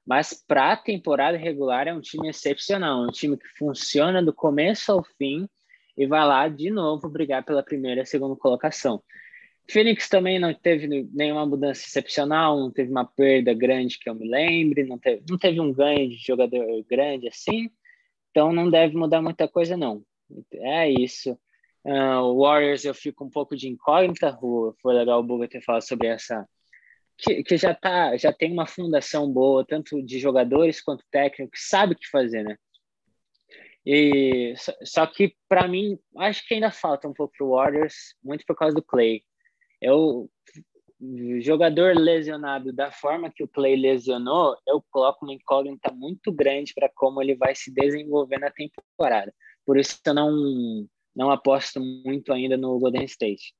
[0.05, 4.91] mas para a temporada regular é um time excepcional, um time que funciona do começo
[4.91, 5.47] ao fim
[5.97, 9.01] e vai lá de novo brigar pela primeira e segunda colocação.
[9.67, 14.29] Phoenix também não teve nenhuma mudança excepcional, não teve uma perda grande que eu me
[14.29, 17.69] lembre, não teve, não teve um ganho de jogador grande assim.
[18.35, 20.03] Então não deve mudar muita coisa, não.
[20.55, 21.39] É isso.
[21.85, 24.37] Uh, Warriors eu fico um pouco de incógnita.
[24.81, 26.45] Foi legal o Buga ter falado sobre essa.
[27.17, 31.61] Que, que, já tá, já tem uma fundação boa, tanto de jogadores quanto técnico, que
[31.61, 32.57] sabe o que fazer, né?
[33.85, 38.43] E, só, só que, para mim, acho que ainda falta um pouco pro Warriors, muito
[38.45, 39.21] por causa do Clay.
[39.81, 40.29] Eu
[41.41, 46.89] jogador lesionado da forma que o Clay lesionou, eu coloco uma incógnita muito grande para
[46.95, 49.33] como ele vai se desenvolver na temporada.
[49.65, 53.53] Por isso eu não, não aposto muito ainda no Golden State.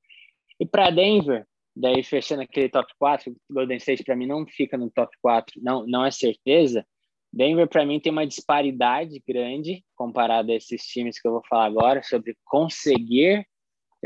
[0.58, 4.90] E para Denver, daí fechando aquele top 4, Golden State para mim não fica no
[4.90, 6.86] top 4, não, não é certeza.
[7.30, 11.66] Denver para mim tem uma disparidade grande comparado a esses times que eu vou falar
[11.66, 13.46] agora sobre conseguir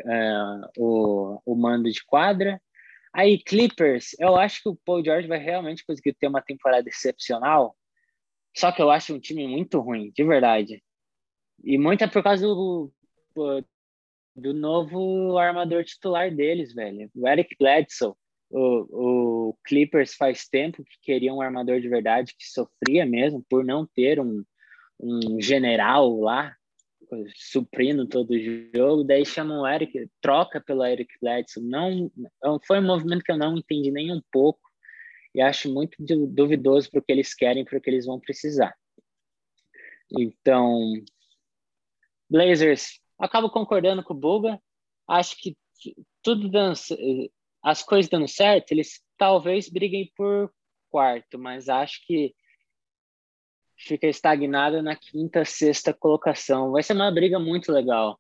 [0.01, 2.61] uh, o, o mando de quadra
[3.13, 7.77] Aí, Clippers, eu acho que o Paul George vai realmente conseguir ter uma temporada excepcional.
[8.57, 10.83] Só que eu acho um time muito ruim, de verdade.
[11.65, 12.93] E muito é por causa do,
[14.35, 17.11] do novo armador titular deles, velho.
[17.15, 18.15] O Eric Bledsoe.
[18.53, 23.65] O, o Clippers faz tempo que queria um armador de verdade, que sofria mesmo por
[23.65, 24.43] não ter um,
[24.99, 26.57] um general lá,
[27.35, 28.39] suprindo todo o
[28.75, 31.63] jogo, daí chama o Eric, troca pelo Eric Bledsoe.
[31.63, 32.11] Não,
[32.67, 34.61] foi um movimento que eu não entendi nem um pouco
[35.35, 38.75] e acho muito duvidoso para o que eles querem, para o que eles vão precisar.
[40.19, 40.93] Então,
[42.29, 44.61] Blazers, acabo concordando com o Buga.
[45.09, 45.57] Acho que
[46.23, 46.77] tudo dando,
[47.63, 50.53] as coisas dando certo, eles talvez briguem por
[50.91, 52.35] quarto, mas acho que
[53.81, 56.73] fica estagnado na quinta, sexta colocação.
[56.73, 58.19] Vai ser uma briga muito legal.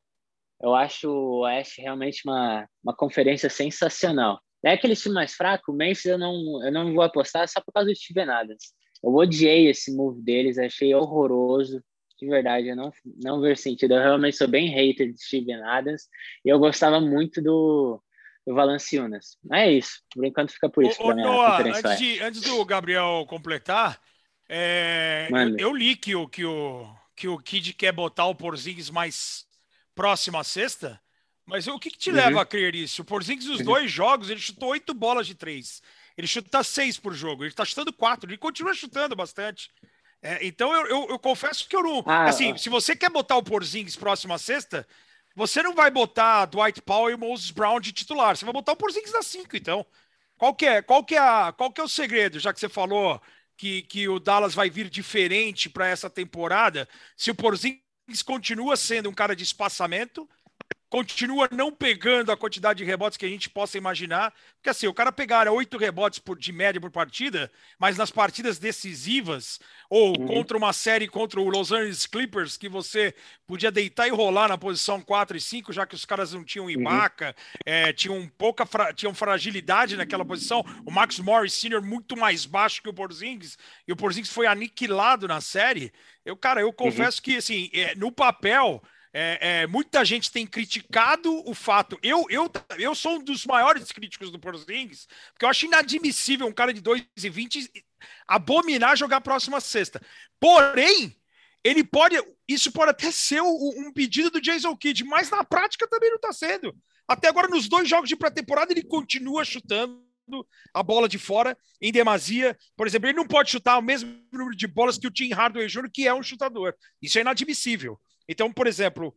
[0.61, 4.41] Eu acho o Oeste realmente uma, uma conferência sensacional.
[4.65, 7.73] É aquele time mais fraco, o Memphis eu não, eu não vou apostar só por
[7.73, 8.75] causa do Steven Adams.
[9.03, 11.83] Eu odiei esse move deles, achei horroroso.
[12.19, 12.93] De verdade, eu não,
[13.25, 13.95] não vejo sentido.
[13.95, 16.03] Eu realmente sou bem hater de Steven Adams.
[16.45, 18.03] E eu gostava muito do,
[18.47, 19.39] do Valanciunas.
[19.51, 20.03] É isso.
[20.13, 21.03] Por enquanto fica por isso.
[21.03, 23.99] Ô, Noah, antes, de, antes do Gabriel completar,
[24.53, 28.91] é, eu, eu, li que o, que, o, que o Kid quer botar o Porzingis
[28.91, 29.47] mais
[29.95, 31.01] próximo à sexta.
[31.47, 32.17] Mas o que, que te uhum.
[32.17, 33.03] leva a crer isso?
[33.03, 33.67] O Porzingis, os uhum.
[33.67, 35.81] dois jogos, ele chutou oito bolas de três.
[36.17, 37.45] Ele chuta seis por jogo.
[37.45, 38.29] Ele tá chutando quatro.
[38.29, 39.71] Ele continua chutando bastante.
[40.21, 42.03] É, então eu, eu, eu, confesso que eu não.
[42.07, 42.59] Ah, assim, ah.
[42.59, 44.87] se você quer botar o Porzingis próximo à sexta,
[45.35, 48.37] você não vai botar Dwight Powell e Moses Brown de titular.
[48.37, 49.87] Você vai botar o Porzingis na cinco, então.
[50.37, 52.69] Qual que é, qual que é, a, qual que é o segredo, já que você
[52.69, 53.21] falou
[53.61, 56.89] que, que o Dallas vai vir diferente para essa temporada?
[57.15, 60.27] Se o Porzingis continua sendo um cara de espaçamento,
[60.91, 64.35] continua não pegando a quantidade de rebotes que a gente possa imaginar.
[64.57, 68.59] Porque assim, o cara pegar oito rebotes por, de média por partida, mas nas partidas
[68.59, 70.27] decisivas, ou uhum.
[70.27, 73.15] contra uma série contra o Los Angeles Clippers, que você
[73.47, 76.69] podia deitar e rolar na posição 4 e 5, já que os caras não tinham
[76.69, 77.61] Ibaka, uhum.
[77.65, 80.65] é, tinham pouca fra tinham fragilidade naquela posição.
[80.85, 81.81] O Max Morris Sr.
[81.81, 85.93] muito mais baixo que o Porzingis, e o Porzingis foi aniquilado na série.
[86.25, 86.73] Eu, cara, eu uhum.
[86.73, 87.23] confesso uhum.
[87.23, 91.99] que assim, é, no papel é, é, muita gente tem criticado o fato.
[92.03, 96.53] Eu, eu, eu sou um dos maiores críticos do Porzingis, porque eu acho inadmissível um
[96.53, 97.69] cara de 2,20
[98.27, 100.01] abominar jogar próxima sexta.
[100.39, 101.17] Porém,
[101.65, 102.17] ele pode.
[102.49, 106.33] Isso pode até ser um pedido do Jason Kidd, mas na prática também não está
[106.33, 106.75] sendo.
[107.07, 110.01] Até agora, nos dois jogos de pré-temporada, ele continua chutando
[110.73, 112.57] a bola de fora em demasia.
[112.77, 115.67] Por exemplo, ele não pode chutar o mesmo número de bolas que o Tim Hardaway
[115.67, 116.75] Jr., que é um chutador.
[117.03, 118.01] Isso é inadmissível.
[118.31, 119.13] Então, por exemplo,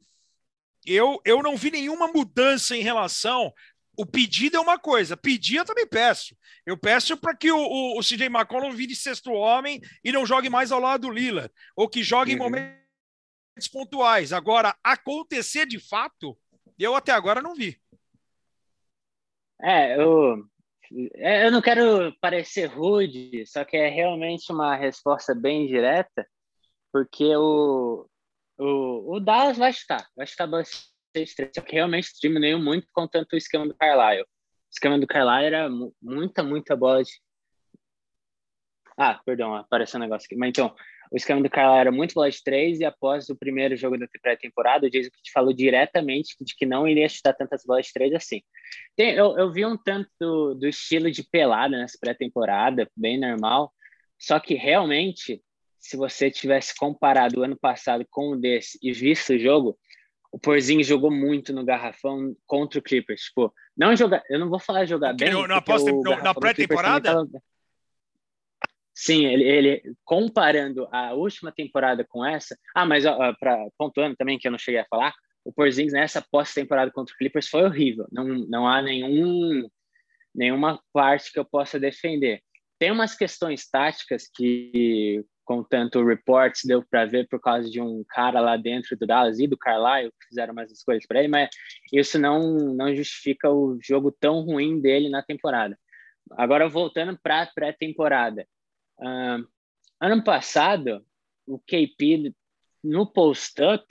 [0.84, 3.54] eu, eu não vi nenhuma mudança em relação.
[3.96, 6.36] O pedido é uma coisa, pedir eu também peço.
[6.66, 10.50] Eu peço para que o, o, o CJ McCollum vire sexto homem e não jogue
[10.50, 12.38] mais ao lado do Lila, ou que jogue uhum.
[12.38, 14.34] em momentos pontuais.
[14.34, 16.36] Agora, acontecer de fato,
[16.80, 17.80] eu até agora não vi.
[19.62, 20.44] É, eu,
[21.18, 26.28] é, eu não quero parecer rude, só que é realmente uma resposta bem direta,
[26.92, 28.10] porque o,
[28.58, 33.34] o, o Dallas vai estar, vai estar 2-3, só que realmente diminuiu muito com tanto
[33.34, 34.24] o esquema do Carlisle.
[34.24, 35.70] O esquema do Carlisle era
[36.02, 37.12] muita, muita bola de.
[38.98, 40.36] Ah, perdão, apareceu um negócio aqui.
[40.36, 40.74] Mas então,
[41.12, 44.08] o esquema do Carlisle era muito bola de três e após o primeiro jogo da
[44.22, 48.14] pré-temporada, o Jason te falou diretamente de que não iria chutar tantas bolas de três
[48.14, 48.42] assim.
[48.96, 53.72] Tem, eu, eu vi um tanto do, do estilo de pelada nessa pré-temporada, bem normal,
[54.20, 55.40] só que realmente
[55.84, 59.78] se você tivesse comparado o ano passado com o desse e visto o jogo,
[60.32, 63.24] o Porzinho jogou muito no garrafão contra o Clippers.
[63.24, 65.28] Tipo, não jogar, eu não vou falar jogar bem.
[65.46, 67.26] na, na pré-temporada?
[68.96, 72.58] Sim, ele, ele, comparando a última temporada com essa.
[72.74, 73.04] Ah, mas
[73.38, 77.18] para pontuando também que eu não cheguei a falar, o Porzingis nessa pós-temporada contra o
[77.18, 78.08] Clippers foi horrível.
[78.10, 79.68] Não, não há nenhum
[80.34, 82.42] nenhuma parte que eu possa defender.
[82.80, 88.04] Tem umas questões táticas que com tanto reports deu para ver por causa de um
[88.08, 91.50] cara lá dentro do Dallas e do Carlisle que fizeram mais escolhas para ele, mas
[91.92, 95.78] isso não não justifica o jogo tão ruim dele na temporada.
[96.32, 98.48] Agora voltando para a pré-temporada,
[99.00, 99.46] uh,
[100.00, 101.06] ano passado
[101.46, 102.34] o KP
[102.84, 103.86] no post-up,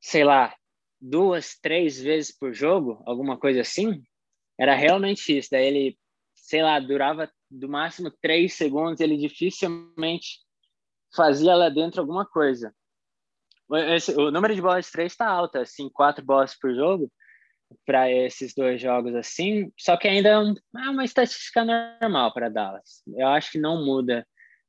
[0.00, 0.54] sei lá,
[1.00, 4.02] duas, três vezes por jogo, alguma coisa assim,
[4.58, 5.48] era realmente isso.
[5.50, 5.98] Daí ele,
[6.34, 10.40] sei lá, durava do máximo três segundos, ele dificilmente
[11.14, 12.74] fazia lá dentro alguma coisa.
[13.94, 17.10] Esse, o número de bolas de três está alto, assim, quatro bolas por jogo
[17.84, 22.48] para esses dois jogos assim, só que ainda é, um, é uma estatística normal para
[22.48, 23.02] Dallas.
[23.14, 24.26] Eu acho que não muda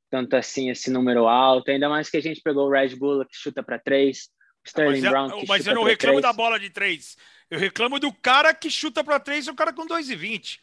[0.09, 3.35] tanto assim esse número alto, ainda mais que a gente pegou o Red Bull que
[3.35, 4.29] chuta para três,
[4.65, 7.15] Sterling mas, Brown que Mas eu não reclamo da bola de três.
[7.49, 10.59] Eu reclamo do cara que chuta para três, o cara com 2,20.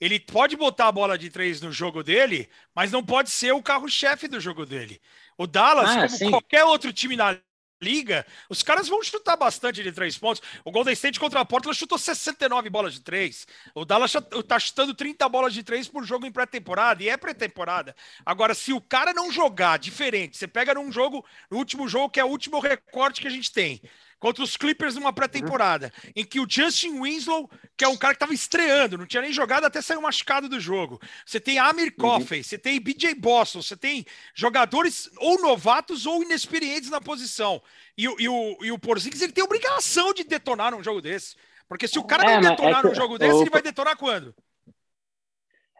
[0.00, 3.62] Ele pode botar a bola de três no jogo dele, mas não pode ser o
[3.62, 5.00] carro-chefe do jogo dele.
[5.36, 6.30] O Dallas, ah, como sim.
[6.30, 7.36] qualquer outro time na
[7.80, 10.42] liga, os caras vão chutar bastante de três pontos.
[10.64, 13.46] O Golden State contra a Portland chutou 69 bolas de três.
[13.74, 14.12] O Dallas
[14.46, 17.94] tá chutando 30 bolas de três por jogo em pré-temporada, e é pré-temporada.
[18.24, 22.20] Agora, se o cara não jogar diferente, você pega num jogo, no último jogo, que
[22.20, 23.80] é o último recorte que a gente tem
[24.18, 28.16] contra os Clippers numa pré-temporada, em que o Justin Winslow, que é um cara que
[28.16, 31.00] estava estreando, não tinha nem jogado até sair machucado do jogo.
[31.24, 32.04] Você tem Amir uhum.
[32.04, 34.04] Coffey, você tem BJ Boston, você tem
[34.34, 37.62] jogadores ou novatos ou inexperientes na posição.
[37.96, 41.36] E, e, o, e o Porzingis ele tem obrigação de detonar num jogo desse.
[41.68, 43.42] Porque se o cara é, não é detonar é num jogo desse, o...
[43.42, 44.34] ele vai detonar quando?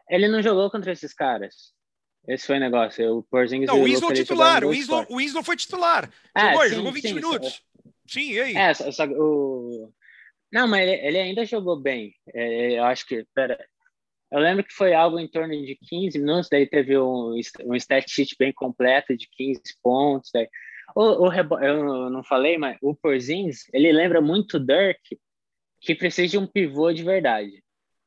[0.09, 1.73] Ele não jogou contra esses caras.
[2.27, 3.17] Esse foi o negócio.
[3.17, 4.63] O Porzingis não, o Winslow titular.
[4.63, 6.09] O Winslow, o Winslow foi titular.
[6.35, 7.63] É, jogou, sim, jogou 20 sim, minutos.
[8.09, 8.55] Sim, e aí?
[8.55, 9.93] É, só, só, o...
[10.51, 12.13] Não, mas ele, ele ainda jogou bem.
[12.33, 13.23] É, eu acho que.
[13.35, 13.57] Pera,
[14.31, 18.09] eu lembro que foi algo em torno de 15 minutos, daí teve um, um stat
[18.09, 20.31] sheet bem completo de 15 pontos.
[20.33, 20.47] Daí.
[20.95, 21.33] O, o.
[21.63, 25.19] Eu não falei, mas o Porzins, ele lembra muito o Dirk,
[25.79, 27.63] que precisa de um pivô de verdade.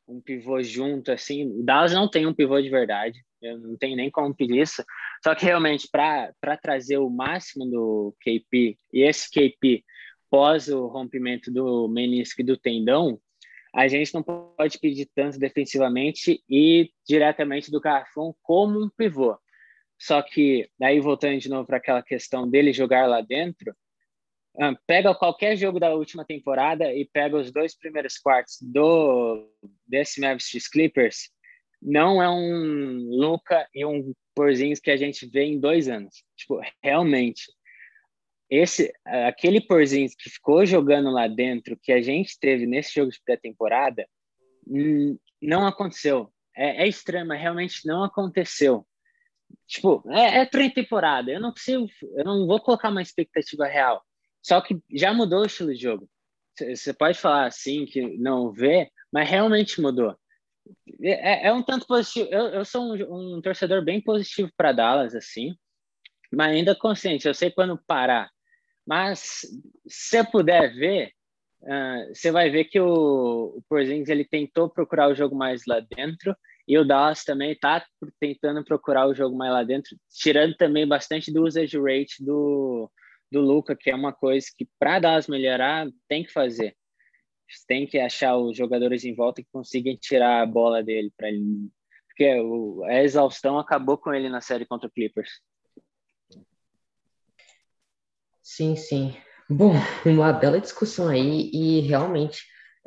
[0.09, 1.47] Um pivô junto, assim.
[1.47, 3.21] O Dallas não tem um pivô de verdade.
[3.41, 4.85] Eu não tenho nem como pedir isso.
[5.23, 9.85] Só que realmente, para trazer o máximo do KP, e esse KP
[10.33, 13.21] pós o rompimento do menisco e do tendão,
[13.75, 19.37] a gente não pode pedir tanto defensivamente e diretamente do garrafão como um pivô.
[20.01, 23.77] Só que, daí voltando de novo para aquela questão dele jogar lá dentro,
[24.87, 29.51] pega qualquer jogo da última temporada e pega os dois primeiros quartos do
[29.87, 31.31] desse Mavericks Clippers,
[31.81, 36.25] não é um Luca e um Porzingis que a gente vê em dois anos.
[36.37, 37.53] Tipo, realmente,
[38.55, 43.19] esse aquele Porzingis que ficou jogando lá dentro, que a gente teve nesse jogo de
[43.25, 44.07] pré-temporada,
[44.67, 46.31] hum, não aconteceu.
[46.55, 48.87] É, é estranho, mas realmente não aconteceu.
[49.67, 51.31] Tipo, é, é pré-temporada.
[51.31, 54.05] Eu não consigo, eu não vou colocar uma expectativa real.
[54.43, 56.07] Só que já mudou o estilo de jogo.
[56.59, 60.15] Você pode falar assim que não vê, mas realmente mudou.
[61.01, 62.29] É, é um tanto positivo.
[62.31, 65.55] Eu, eu sou um, um torcedor bem positivo para Dallas, assim,
[66.31, 67.27] mas ainda consciente.
[67.27, 68.31] Eu sei quando parar.
[68.87, 69.43] Mas
[69.87, 71.13] se eu puder ver,
[71.63, 75.81] uh, você vai ver que o, o Porzingis ele tentou procurar o jogo mais lá
[75.81, 77.85] dentro e o Dallas também está
[78.21, 82.91] tentando procurar o jogo mais lá dentro, tirando também bastante do usage rate do,
[83.31, 86.77] do Luca, que é uma coisa que para Dallas melhorar tem que fazer
[87.67, 91.71] tem que achar os jogadores em volta que consigam tirar a bola dele para ele,
[92.07, 92.25] porque
[92.87, 95.31] a exaustão acabou com ele na série contra o Clippers.
[98.43, 99.15] Sim, sim.
[99.49, 99.73] Bom,
[100.05, 102.43] uma bela discussão aí e realmente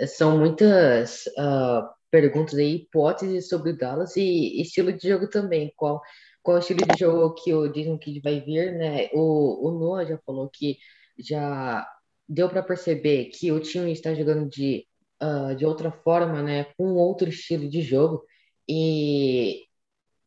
[0.08, 5.72] são muitas uh, perguntas aí, hipóteses sobre o Dallas e estilo de jogo também.
[5.76, 6.02] Qual
[6.44, 9.10] qual estilo de jogo que o Disney Kid vai vir, né?
[9.14, 10.78] O, o Noah já falou que
[11.18, 11.88] já
[12.28, 14.86] deu para perceber que o time está jogando de,
[15.24, 18.24] uh, de outra forma, né, com outro estilo de jogo,
[18.70, 19.64] e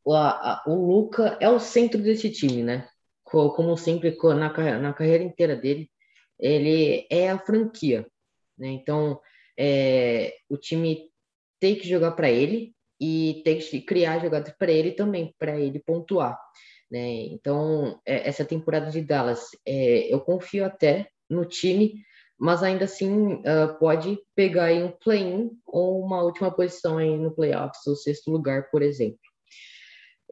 [0.05, 2.89] o, a, o Luca é o centro desse time, né?
[3.31, 5.91] Como sempre na, na carreira inteira dele,
[6.39, 8.07] ele é a franquia,
[8.57, 8.69] né?
[8.69, 9.21] Então,
[9.59, 11.11] é, o time
[11.61, 15.81] tem que jogar para ele e tem que criar jogadas para ele também, para ele
[15.81, 16.39] pontuar.
[16.91, 17.27] Né?
[17.27, 22.03] Então, é, essa temporada de Dallas, é, eu confio até no time,
[22.39, 27.33] mas ainda assim uh, pode pegar aí um play-in ou uma última posição aí no
[27.33, 29.19] playoffs, o sexto lugar, por exemplo.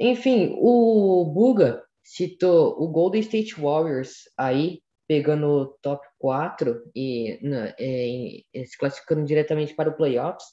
[0.01, 7.75] Enfim, o Buga citou o Golden State Warriors aí, pegando o top 4 e né,
[7.79, 10.47] é, se classificando diretamente para o playoffs.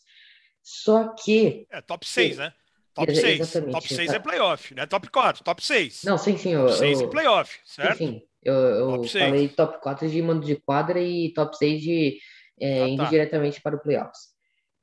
[0.63, 1.68] Só que.
[1.70, 2.54] É top 6, né?
[2.96, 3.39] Top 6.
[3.39, 4.86] Exatamente, top 6 é playoff, né?
[4.88, 6.04] Top 4, top 6.
[6.06, 6.56] Não, sim, sim.
[6.56, 7.98] Top 6 é playoff, certo?
[7.98, 8.22] Sim, sim.
[8.42, 12.18] Eu, eu top falei top 4 de mando de quadra e top 6 de
[12.60, 13.10] é, ah, indo tá.
[13.10, 14.34] diretamente para o playoffs.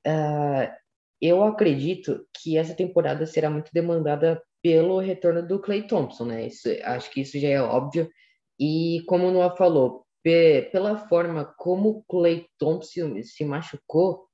[0.07, 0.71] Uh,
[1.21, 6.47] eu acredito que essa temporada será muito demandada pelo retorno do Clay Thompson, né?
[6.47, 8.11] Isso, acho que isso já é óbvio.
[8.59, 14.27] E como o Noah falou, pela forma como o Clay Thompson se machucou,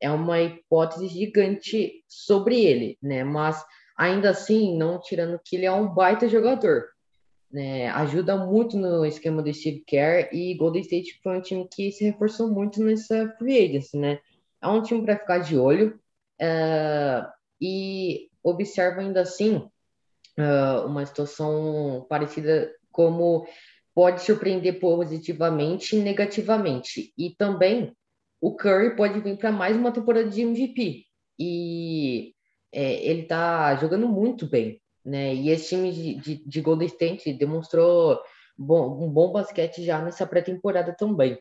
[0.00, 3.24] é uma hipótese gigante sobre ele, né?
[3.24, 3.64] Mas
[3.96, 6.94] ainda assim, não tirando que ele é um baita jogador
[7.54, 11.92] né, ajuda muito no esquema do Steve Kerr e Golden State foi um time que
[11.92, 14.18] se reforçou muito nessa free agency, né?
[14.60, 16.00] É um time para ficar de olho
[16.42, 17.30] uh,
[17.60, 19.70] e observa ainda assim
[20.38, 23.46] uh, uma situação parecida como
[23.94, 27.12] pode surpreender positivamente e negativamente.
[27.16, 27.92] E também
[28.40, 31.04] o Curry pode vir para mais uma temporada de MVP
[31.38, 32.34] e
[32.72, 35.34] é, ele está jogando muito bem né?
[35.34, 38.20] E esse time de, de, de Golden State demonstrou
[38.56, 41.38] bom, um bom basquete já nessa pré-temporada também.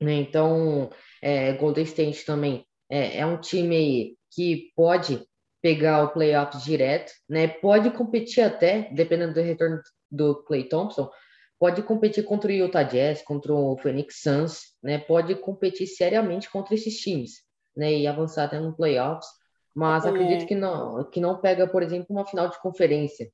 [0.00, 0.14] Né?
[0.14, 0.90] Então,
[1.20, 5.26] é, Golden State também é, é um time que pode
[5.60, 7.48] pegar o playoffs direto, né?
[7.48, 9.80] Pode competir até, dependendo do retorno
[10.10, 11.10] do Clay Thompson,
[11.58, 14.98] pode competir contra o Utah Jazz, contra o Phoenix Suns, né?
[14.98, 17.42] Pode competir seriamente contra esses times,
[17.76, 17.92] né?
[17.92, 19.26] E avançar até no playoffs.
[19.74, 23.30] Mas acredito que não, que não pega, por exemplo, uma final de conferência.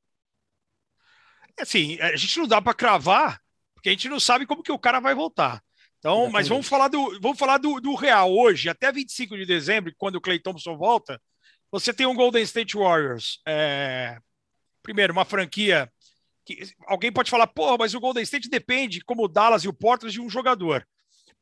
[1.58, 3.40] Assim, a gente não dá para cravar,
[3.74, 5.62] porque a gente não sabe como que o cara vai voltar.
[5.98, 9.90] Então, mas vamos falar do vamos falar do, do real hoje, até 25 de dezembro,
[9.96, 11.18] quando o Clay Thompson volta,
[11.74, 13.40] você tem um Golden State Warriors.
[13.44, 14.18] É...
[14.80, 15.90] Primeiro, uma franquia
[16.44, 19.72] que alguém pode falar, porra, mas o Golden State depende, como o Dallas e o
[19.72, 20.86] Portland, de um jogador.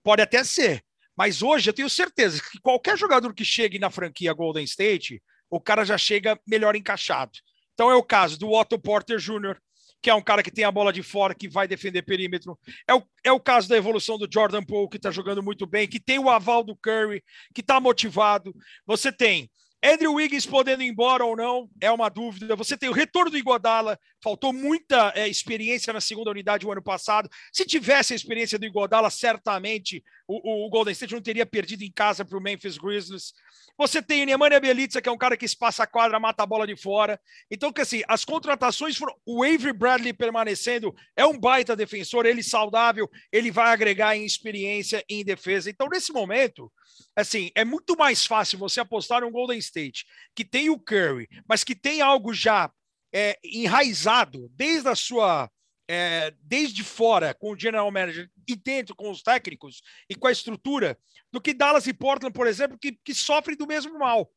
[0.02, 0.82] Pode até ser.
[1.14, 5.60] Mas hoje eu tenho certeza que qualquer jogador que chegue na franquia Golden State, o
[5.60, 7.32] cara já chega melhor encaixado.
[7.74, 9.58] Então é o caso do Otto Porter Jr.,
[10.00, 12.58] que é um cara que tem a bola de fora, que vai defender perímetro.
[12.88, 15.86] É o, é o caso da evolução do Jordan Poole, que está jogando muito bem,
[15.86, 17.22] que tem o aval do Curry,
[17.54, 18.54] que está motivado.
[18.86, 19.50] Você tem
[19.84, 22.54] Andrew Wiggins podendo ir embora ou não é uma dúvida.
[22.54, 26.82] Você tem o retorno do Igodala, faltou muita é, experiência na segunda unidade o ano
[26.82, 27.28] passado.
[27.52, 31.90] Se tivesse a experiência do Igodala, certamente o, o Golden State não teria perdido em
[31.90, 33.34] casa para o Memphis Grizzlies.
[33.76, 36.46] Você tem o Nemanja Bjelica, que é um cara que espaça a quadra, mata a
[36.46, 37.18] bola de fora.
[37.50, 39.14] Então, que assim, as contratações foram.
[39.26, 45.04] O Avery Bradley permanecendo é um baita defensor, ele saudável, ele vai agregar em experiência
[45.08, 45.70] em defesa.
[45.70, 46.70] Então, nesse momento,
[47.16, 51.64] assim, é muito mais fácil você apostar no Golden State, que tem o Curry, mas
[51.64, 52.70] que tem algo já
[53.12, 55.50] é, enraizado desde a sua.
[55.90, 60.32] É, desde fora com o general manager e dentro com os técnicos e com a
[60.32, 60.96] estrutura,
[61.30, 64.30] do que Dallas e Portland, por exemplo, que, que sofrem do mesmo mal.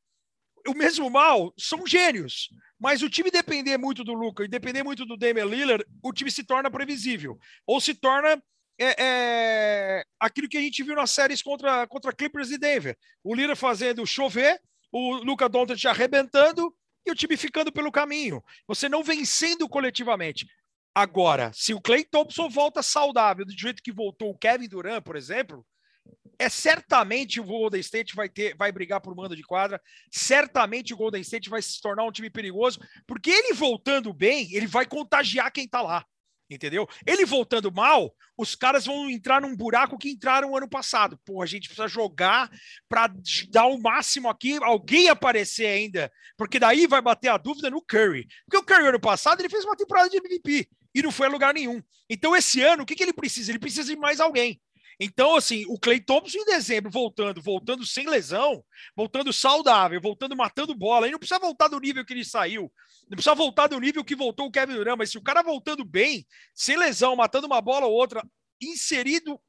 [0.67, 2.49] O mesmo mal são gênios,
[2.79, 6.31] mas o time depender muito do Luca e depender muito do Damian Lillard, o time
[6.31, 8.41] se torna previsível ou se torna
[8.79, 12.97] é, é, aquilo que a gente viu nas séries contra, contra Clippers e Denver.
[13.23, 14.59] O Lira fazendo chover,
[14.91, 16.73] o Luca Doncic arrebentando
[17.05, 18.43] e o time ficando pelo caminho.
[18.67, 20.47] Você não vencendo coletivamente.
[20.93, 25.15] Agora, se o Clay Thompson volta saudável do jeito que voltou o Kevin Durant, por
[25.15, 25.65] exemplo,
[26.39, 29.81] é certamente o Golden State vai ter, vai brigar por mando de quadra.
[30.11, 34.67] Certamente o Golden State vai se tornar um time perigoso, porque ele voltando bem, ele
[34.67, 36.05] vai contagiar quem tá lá.
[36.49, 36.87] Entendeu?
[37.05, 41.19] Ele voltando mal, os caras vão entrar num buraco que entraram ano passado.
[41.25, 42.51] Pô, a gente precisa jogar
[42.87, 43.11] para
[43.49, 48.27] dar o máximo aqui, alguém aparecer ainda, porque daí vai bater a dúvida no Curry.
[48.45, 51.31] Porque o Curry ano passado ele fez uma temporada de MVP e não foi a
[51.31, 51.81] lugar nenhum.
[52.09, 53.51] Então esse ano, o que, que ele precisa?
[53.51, 54.61] Ele precisa de mais alguém.
[54.99, 58.63] Então, assim, o Clay Thompson em dezembro voltando, voltando sem lesão,
[58.95, 62.71] voltando saudável, voltando matando bola, ele não precisa voltar do nível que ele saiu,
[63.09, 65.83] não precisa voltar do nível que voltou o Kevin Durant, mas se o cara voltando
[65.83, 68.23] bem, sem lesão, matando uma bola ou outra,
[68.61, 69.39] inserido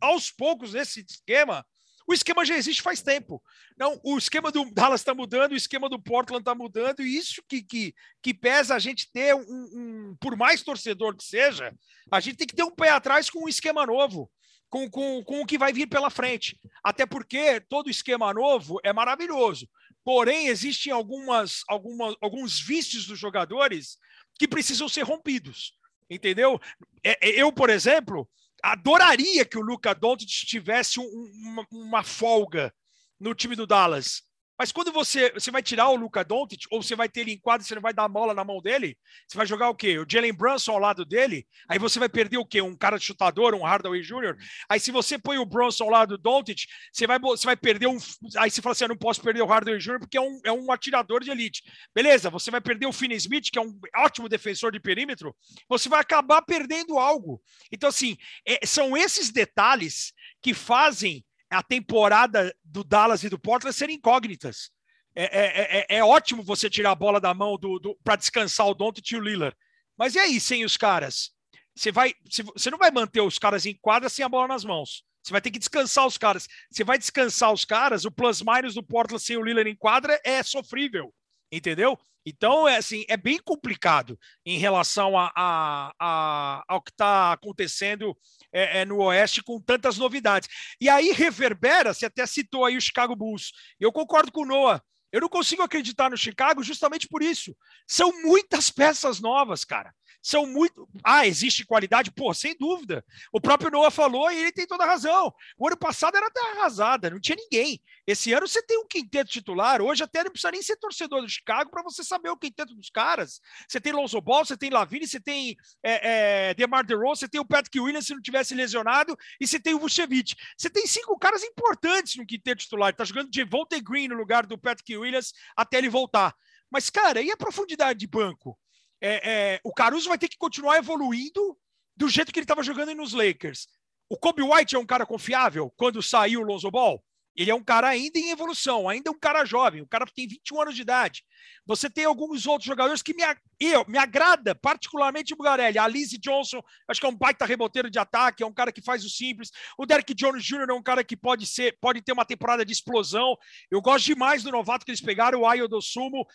[0.00, 1.64] aos poucos nesse esquema,
[2.06, 3.42] o esquema já existe faz tempo.
[3.76, 7.42] Não, o esquema do Dallas está mudando, o esquema do Portland está mudando, e isso
[7.48, 11.74] que, que, que pesa a gente ter um, um, por mais torcedor que seja,
[12.10, 14.30] a gente tem que ter um pé atrás com um esquema novo
[14.68, 16.58] com, com, com o que vai vir pela frente.
[16.82, 19.68] Até porque todo esquema novo é maravilhoso.
[20.04, 23.98] Porém, existem algumas, algumas, alguns vícios dos jogadores
[24.38, 25.72] que precisam ser rompidos.
[26.08, 26.60] Entendeu?
[27.04, 28.28] É, é, eu, por exemplo,
[28.62, 32.72] adoraria que o Luca Doncic tivesse um, uma, uma folga
[33.18, 34.22] no time do Dallas.
[34.58, 37.38] Mas quando você, você vai tirar o Luca Doncic, ou você vai ter ele em
[37.38, 38.96] quadro você não vai dar a bola na mão dele,
[39.26, 39.98] você vai jogar o quê?
[39.98, 42.62] O Jalen Brunson ao lado dele, aí você vai perder o quê?
[42.62, 44.36] Um cara de chutador, um Hardaway Jr.
[44.68, 47.86] Aí se você põe o Brunson ao lado do Doncic, você vai, você vai perder
[47.86, 47.98] um...
[48.36, 49.98] Aí você fala assim, eu não posso perder o Hardaway Jr.
[49.98, 51.62] porque é um, é um atirador de elite.
[51.94, 55.36] Beleza, você vai perder o Finney Smith, que é um ótimo defensor de perímetro,
[55.68, 57.42] você vai acabar perdendo algo.
[57.70, 63.76] Então, assim, é, são esses detalhes que fazem a temporada do Dallas e do Portland
[63.76, 64.70] serem incógnitas.
[65.14, 68.66] É, é, é, é, ótimo você tirar a bola da mão do, do para descansar
[68.66, 69.56] o Doncic e o Lillard.
[69.96, 71.30] Mas e aí, sem os caras?
[71.74, 72.14] Você, vai,
[72.54, 75.04] você não vai manter os caras em quadra sem a bola nas mãos.
[75.22, 76.46] Você vai ter que descansar os caras.
[76.70, 80.42] Você vai descansar os caras, o plus-minus do Portland sem o Lillard em quadra é
[80.42, 81.12] sofrível.
[81.50, 81.98] Entendeu?
[82.26, 88.16] Então, é assim, é bem complicado em relação a, a, a ao que está acontecendo
[88.56, 90.48] é, é, no Oeste com tantas novidades.
[90.80, 93.52] E aí reverbera, você até citou aí o Chicago Bulls.
[93.78, 94.82] Eu concordo com o Noah.
[95.12, 97.56] Eu não consigo acreditar no Chicago justamente por isso.
[97.86, 99.94] São muitas peças novas, cara.
[100.26, 100.88] São muito.
[101.04, 102.10] Ah, existe qualidade?
[102.10, 103.04] Pô, sem dúvida.
[103.32, 105.32] O próprio Noah falou e ele tem toda a razão.
[105.56, 107.80] O ano passado era terra arrasada, não tinha ninguém.
[108.04, 109.80] Esse ano você tem um quinteto titular.
[109.80, 112.90] Hoje até não precisa nem ser torcedor do Chicago para você saber o quinteto dos
[112.90, 113.40] caras.
[113.68, 117.40] Você tem Lonzo Ball, você tem Lavine, você tem é, é, DeMar DeRozan, você tem
[117.40, 120.34] o Patrick Williams se não tivesse lesionado e você tem o Vucevic.
[120.58, 122.90] Você tem cinco caras importantes no quinteto titular.
[122.90, 126.34] Está jogando de Volta Green no lugar do Patrick Williams até ele voltar.
[126.68, 128.58] Mas, cara, e a profundidade de banco?
[129.00, 131.56] É, é, o Caruso vai ter que continuar evoluindo
[131.96, 133.66] do jeito que ele estava jogando nos Lakers.
[134.08, 137.02] O Kobe White é um cara confiável quando saiu o Lonzo Ball?
[137.36, 140.26] Ele é um cara ainda em evolução, ainda um cara jovem, um cara que tem
[140.26, 141.22] 21 anos de idade.
[141.66, 143.22] Você tem alguns outros jogadores que me,
[143.60, 145.78] eu, me agrada, particularmente o Bugarelli.
[145.78, 148.80] A Lizzie Johnson, acho que é um baita reboteiro de ataque, é um cara que
[148.80, 149.50] faz o simples.
[149.76, 150.70] O Derek Jones Jr.
[150.70, 153.36] é um cara que pode ser, pode ter uma temporada de explosão.
[153.70, 156.26] Eu gosto demais do novato que eles pegaram, o Ayo do Sumo.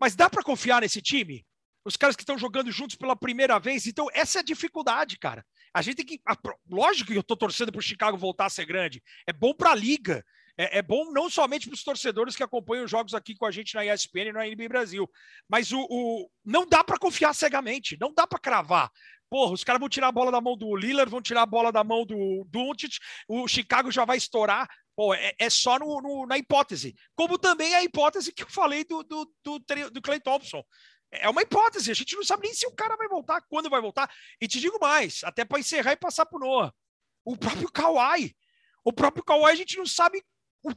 [0.00, 1.44] Mas dá para confiar nesse time?
[1.84, 3.86] Os caras que estão jogando juntos pela primeira vez.
[3.86, 5.44] Então, essa é a dificuldade, cara.
[5.74, 6.20] A gente tem que.
[6.70, 9.02] Lógico que eu estou torcendo para o Chicago voltar a ser grande.
[9.26, 10.24] É bom para a liga.
[10.56, 13.50] É, é, bom não somente para os torcedores que acompanham os jogos aqui com a
[13.50, 15.08] gente na ESPN e na NBA Brasil.
[15.48, 18.90] Mas o, o não dá para confiar cegamente, não dá para cravar.
[19.30, 21.72] Porra, os caras vão tirar a bola da mão do Lillard, vão tirar a bola
[21.72, 24.68] da mão do Doncic, o Chicago já vai estourar.
[24.94, 26.94] Pô, é, é só no, no, na hipótese.
[27.14, 29.58] Como também a hipótese que eu falei do, do, do,
[29.90, 30.62] do Clay Thompson.
[31.12, 33.80] É uma hipótese, a gente não sabe nem se o cara vai voltar, quando vai
[33.80, 34.10] voltar.
[34.40, 36.74] E te digo mais, até para encerrar e passar para o Noah.
[37.24, 38.34] O próprio Kawhi.
[38.82, 40.24] O próprio Kawhi, a gente não sabe
[40.62, 40.70] o,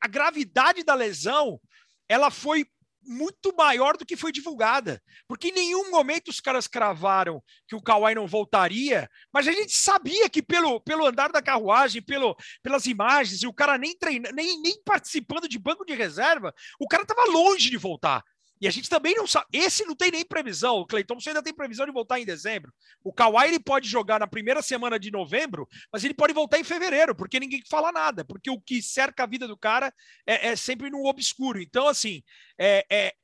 [0.00, 1.60] a gravidade da lesão.
[2.08, 2.66] Ela foi
[3.08, 5.00] muito maior do que foi divulgada.
[5.26, 9.76] Porque em nenhum momento os caras cravaram que o Kawhi não voltaria, mas a gente
[9.76, 14.34] sabia que pelo, pelo andar da carruagem, pelo, pelas imagens, e o cara nem treinando,
[14.34, 18.22] nem, nem participando de banco de reserva, o cara estava longe de voltar.
[18.60, 19.46] E a gente também não sabe.
[19.52, 20.76] Esse não tem nem previsão.
[20.76, 22.72] O Cleiton ainda tem previsão de voltar em dezembro.
[23.02, 26.64] O Kawhi ele pode jogar na primeira semana de novembro, mas ele pode voltar em
[26.64, 28.24] fevereiro, porque ninguém fala nada.
[28.24, 29.92] Porque o que cerca a vida do cara
[30.26, 31.60] é, é sempre no obscuro.
[31.60, 32.22] Então, assim,
[32.58, 33.14] é, é,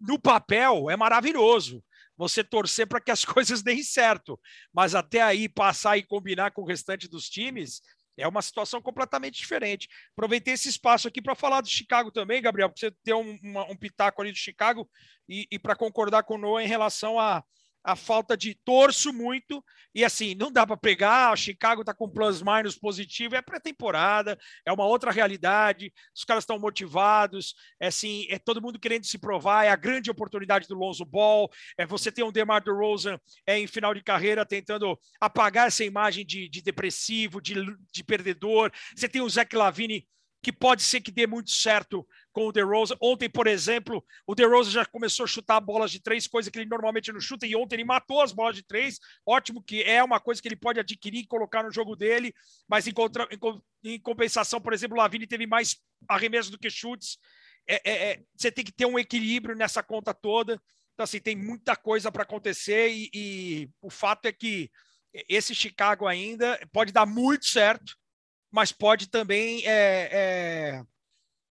[0.00, 1.82] no papel é maravilhoso
[2.16, 4.38] você torcer para que as coisas deem certo.
[4.72, 7.80] Mas até aí passar e combinar com o restante dos times
[8.16, 9.88] é uma situação completamente diferente.
[10.12, 13.64] Aproveitei esse espaço aqui para falar do Chicago também, Gabriel, porque você tem um, uma,
[13.70, 14.88] um pitaco ali do Chicago
[15.28, 17.42] e, e para concordar com o Noah em relação a,
[17.84, 19.62] a falta de torço muito
[19.94, 21.32] e assim não dá para pegar.
[21.32, 25.92] O Chicago está com plus minus positivo, é pré-temporada, é uma outra realidade.
[26.14, 29.64] Os caras estão motivados, é assim, é todo mundo querendo se provar.
[29.64, 31.50] É a grande oportunidade do Lonzo Ball.
[31.76, 36.24] É você ter um DeMar DeRozan é, em final de carreira tentando apagar essa imagem
[36.24, 37.54] de, de depressivo, de,
[37.92, 38.72] de perdedor.
[38.96, 40.06] Você tem o Zach Lavine
[40.42, 42.96] que pode ser que dê muito certo com o DeRozan.
[43.00, 46.68] Ontem, por exemplo, o DeRozan já começou a chutar bolas de três, coisa que ele
[46.68, 48.98] normalmente não chuta, e ontem ele matou as bolas de três.
[49.24, 52.34] Ótimo que é uma coisa que ele pode adquirir e colocar no jogo dele,
[52.68, 53.28] mas em, contra,
[53.84, 55.76] em, compensação, por exemplo, o Lavini teve mais
[56.08, 57.18] arremessos do que chutes.
[57.68, 60.60] É, é, é, você tem que ter um equilíbrio nessa conta toda.
[60.94, 64.68] Então, assim, tem muita coisa para acontecer e, e o fato é que
[65.28, 67.96] esse Chicago ainda pode dar muito certo
[68.52, 70.82] mas pode também é, é,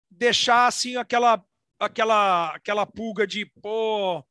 [0.09, 1.43] deixar assim aquela
[1.79, 4.25] aquela aquela pulga de pô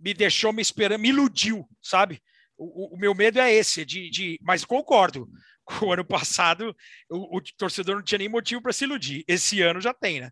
[0.00, 2.22] me deixou me esperando me iludiu sabe
[2.56, 5.28] o, o meu medo é esse de, de mas concordo
[5.82, 6.74] o ano passado
[7.10, 10.30] o, o torcedor não tinha nem motivo para se iludir esse ano já tem né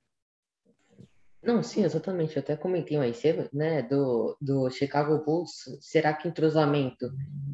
[1.45, 2.37] não, sim, exatamente.
[2.37, 5.51] Eu até comentei mais cedo, né, do, do Chicago Bulls.
[5.79, 7.13] Será que entrosamento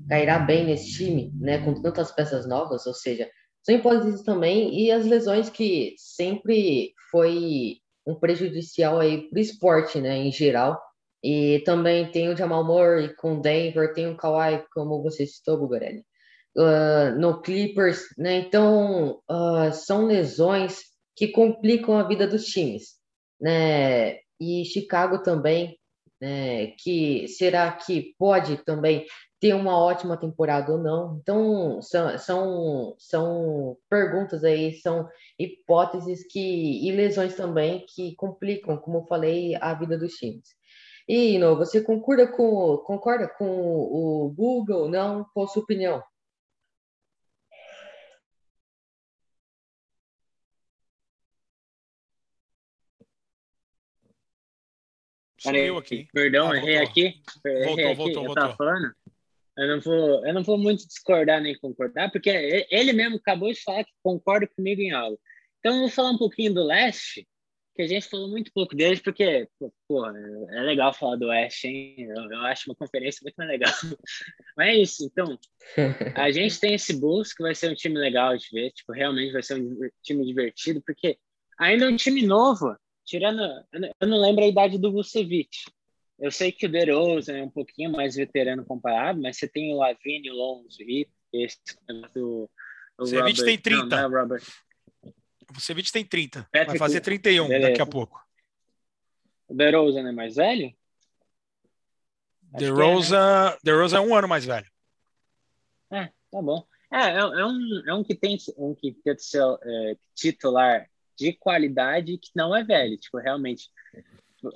[0.09, 2.87] cairá bem nesse time, né, com tantas peças novas?
[2.87, 3.29] Ou seja,
[3.63, 10.01] são hipóteses também, e as lesões que sempre foi um prejudicial aí para o esporte,
[10.01, 10.81] né, em geral.
[11.23, 16.03] E também tem o Jamal Murray com Denver, tem o Kawhi, como você citou, Bugarelli,
[16.57, 18.39] uh, no Clippers, né?
[18.39, 20.81] Então, uh, são lesões
[21.15, 22.95] que complicam a vida dos times,
[23.39, 24.17] né?
[24.41, 25.79] E Chicago também,
[26.21, 26.69] né?
[26.79, 29.07] Que será que pode também
[29.41, 31.19] ter uma ótima temporada ou não.
[31.23, 35.09] Então, são, são, são perguntas aí, são
[35.39, 40.55] hipóteses que, e lesões também que complicam, como eu falei, a vida dos times.
[41.09, 44.89] E, Ino, você concorda com, concorda com o Google?
[44.89, 45.25] Não?
[45.33, 46.03] Qual sua opinião?
[55.41, 56.07] Sumiu aqui.
[56.13, 57.15] Perdão, ah, errei aqui.
[57.45, 57.95] Errei voltou, aqui.
[57.95, 58.57] voltou, eu voltou.
[58.57, 58.95] falando?
[59.57, 62.31] Eu não vou, eu não vou muito discordar nem concordar, porque
[62.71, 65.19] ele mesmo acabou de falar que concorda comigo em algo.
[65.59, 67.27] Então, eu vou falar um pouquinho do leste,
[67.75, 69.49] que a gente falou muito pouco deles, porque,
[69.87, 71.95] pô, é legal falar do West, hein?
[71.99, 73.73] Eu, eu, acho uma conferência muito mais legal.
[74.57, 75.39] Mas é isso, então,
[76.15, 79.33] a gente tem esse Bulls que vai ser um time legal de ver, tipo, realmente
[79.33, 81.19] vai ser um time divertido, porque
[81.59, 82.75] ainda é um time novo,
[83.11, 83.43] tirando,
[84.01, 85.51] eu não lembro a idade do Vucevic.
[86.17, 89.79] Eu sei que o DeRozan é um pouquinho mais veterano comparado, mas você tem o
[89.79, 91.59] Lavigne, o Lonzo e esse
[92.15, 92.49] do...
[92.97, 93.83] O Vucevic tem 30.
[93.83, 94.45] Não, não é Robert.
[95.03, 96.43] O Vucevic tem 30.
[96.53, 97.69] Patrick, vai fazer 31 beleza.
[97.69, 98.21] daqui a pouco.
[99.49, 100.73] O DeRozan é mais velho?
[102.43, 103.59] DeRozan é, né?
[103.65, 104.71] DeRozan é um ano mais velho.
[105.91, 106.65] É, tá bom.
[106.93, 110.90] É, é, é um, é um que tem um que seu é, titular
[111.21, 112.97] de qualidade que não é velho.
[112.97, 113.69] Tipo, realmente,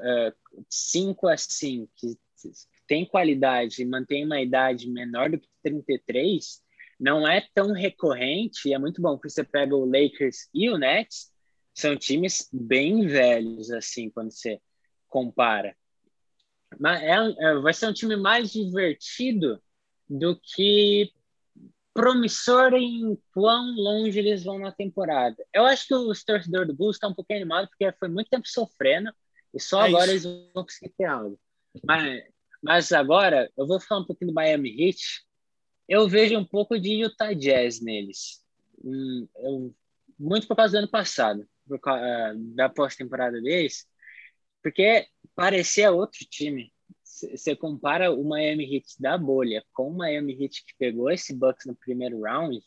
[0.00, 0.32] é,
[0.68, 2.18] cinco assim, que
[2.86, 6.62] tem qualidade e mantém uma idade menor do que 33,
[6.98, 10.78] não é tão recorrente, e é muito bom, porque você pega o Lakers e o
[10.78, 11.32] Nets,
[11.74, 14.60] são times bem velhos, assim, quando você
[15.08, 15.76] compara.
[16.78, 19.60] Mas é, é, vai ser um time mais divertido
[20.08, 21.12] do que
[21.94, 25.36] promissor em quão longe eles vão na temporada.
[25.54, 28.48] Eu acho que os torcedores do Bulls estão um pouquinho animados, porque foi muito tempo
[28.48, 29.12] sofrendo,
[29.54, 30.26] e só é agora isso.
[30.26, 31.40] eles vão conseguir ter algo.
[31.86, 32.24] Mas,
[32.60, 35.24] mas agora, eu vou falar um pouquinho do Miami Heat,
[35.88, 38.42] eu vejo um pouco de Utah Jazz neles.
[38.84, 39.74] Hum, eu,
[40.18, 43.86] muito por causa do ano passado, por uh, da pós-temporada deles,
[44.62, 46.73] porque parecia outro time.
[47.14, 51.64] Você compara o Miami Heat da bolha com o Miami Heat que pegou esse Bucks
[51.64, 52.60] no primeiro round,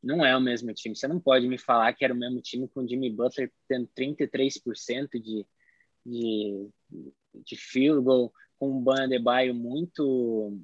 [0.00, 0.94] não é o mesmo time.
[0.94, 3.88] Você não pode me falar que era o mesmo time com o Jimmy Butler tendo
[3.88, 5.44] 33% de,
[6.06, 6.68] de,
[7.44, 10.56] de field goal, com o Ban Adebayo muito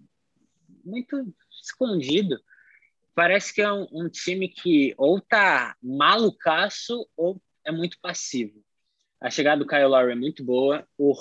[0.85, 2.41] muito escondido.
[3.13, 8.63] Parece que é um, um, time que ou tá malucaço ou é muito passivo.
[9.21, 10.87] A chegada do Kyle Lowry é muito boa.
[10.97, 11.13] O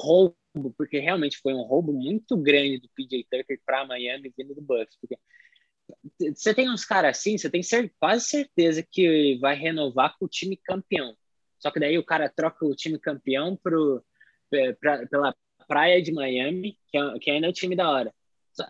[0.56, 4.62] roubo, porque realmente foi um roubo muito grande do PJ Tucker para Miami vindo do
[4.62, 4.98] Bucks.
[5.00, 5.18] Porque
[6.34, 7.62] você tem uns caras assim, você tem
[8.00, 11.16] quase certeza que vai renovar com o time campeão.
[11.60, 14.04] Só que daí o cara troca o time campeão pro,
[14.80, 15.36] pra, pela
[15.68, 18.14] praia de Miami, que, é, que ainda é o time da hora.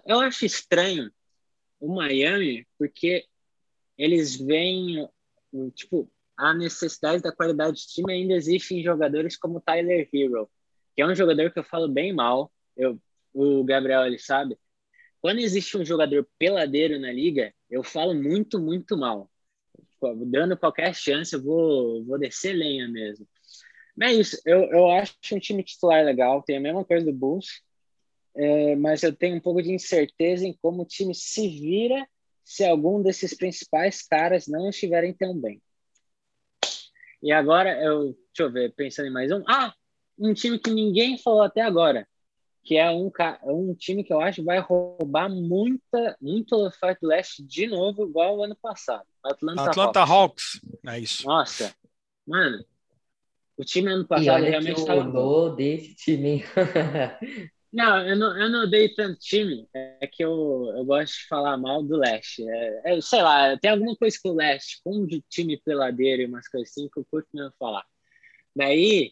[0.06, 1.12] Eu acho estranho
[1.80, 3.26] o Miami, porque
[3.98, 5.08] eles veem,
[5.74, 10.50] tipo, a necessidade da qualidade de time ainda existe em jogadores como Tyler Hero,
[10.96, 12.52] que é um jogador que eu falo bem mal.
[12.76, 13.00] Eu,
[13.34, 14.58] o Gabriel, ele sabe.
[15.22, 19.30] Quando existe um jogador peladeiro na liga, eu falo muito, muito mal.
[20.28, 23.28] Dando qualquer chance, eu vou, vou descer lenha mesmo.
[23.96, 27.14] Mas é isso, eu, eu acho um time titular legal, tem a mesma coisa do
[27.14, 27.62] Bulls,
[28.36, 32.06] é, mas eu tenho um pouco de incerteza em como o time se vira
[32.44, 35.62] se algum desses principais caras não estiverem tão bem.
[37.24, 39.44] E agora, eu, deixa eu ver, pensando em mais um.
[39.48, 39.74] Ah,
[40.18, 42.08] um time que ninguém falou até agora,
[42.64, 43.12] que é um,
[43.46, 48.08] um time que eu acho que vai roubar muita, muito fight do leste de novo,
[48.08, 49.06] igual o ano passado.
[49.24, 50.60] Atlanta, Atlanta Hawks.
[50.62, 50.62] Hawks.
[50.88, 51.28] É isso.
[51.28, 51.76] Nossa,
[52.26, 52.66] mano,
[53.58, 55.56] o time ano passado realmente estava.
[55.56, 56.44] desse time.
[57.76, 59.68] Não, eu não, eu não odeio tanto time.
[59.74, 62.42] É que eu, eu gosto de falar mal do Leste.
[62.48, 66.26] É, é, sei lá, tem alguma coisa com o Leste, com de time peladeiro e
[66.26, 67.84] umas coisas assim que eu curto mesmo falar.
[68.56, 69.12] Daí,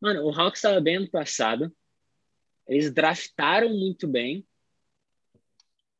[0.00, 1.72] mano, o Hawks estava bem ano passado.
[2.66, 4.46] Eles draftaram muito bem.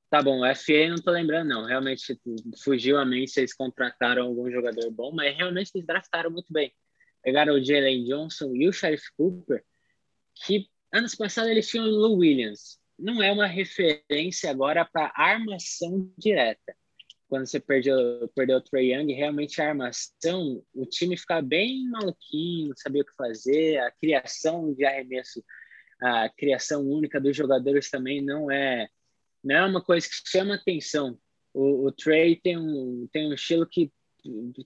[0.08, 1.64] Tá bom, o FA não tô lembrando, não.
[1.66, 6.30] Realmente tipo, fugiu a mente se eles contrataram algum jogador bom, mas realmente eles draftaram
[6.30, 6.74] muito bem.
[7.22, 9.64] Pegaram o Jalen Johnson e o Sheriff Cooper,
[10.34, 12.80] que Anos passados eles tinham o Lou Williams.
[12.98, 16.76] Não é uma referência agora para armação direta.
[17.30, 22.68] Quando você perdeu, perdeu o Trey Young, realmente a armação, o time fica bem maluquinho,
[22.68, 25.42] não sabia o que fazer, a criação de arremesso,
[26.02, 28.88] a criação única dos jogadores também não é,
[29.44, 31.16] não é uma coisa que chama atenção.
[31.54, 33.92] O, o Trey tem um, tem um estilo que,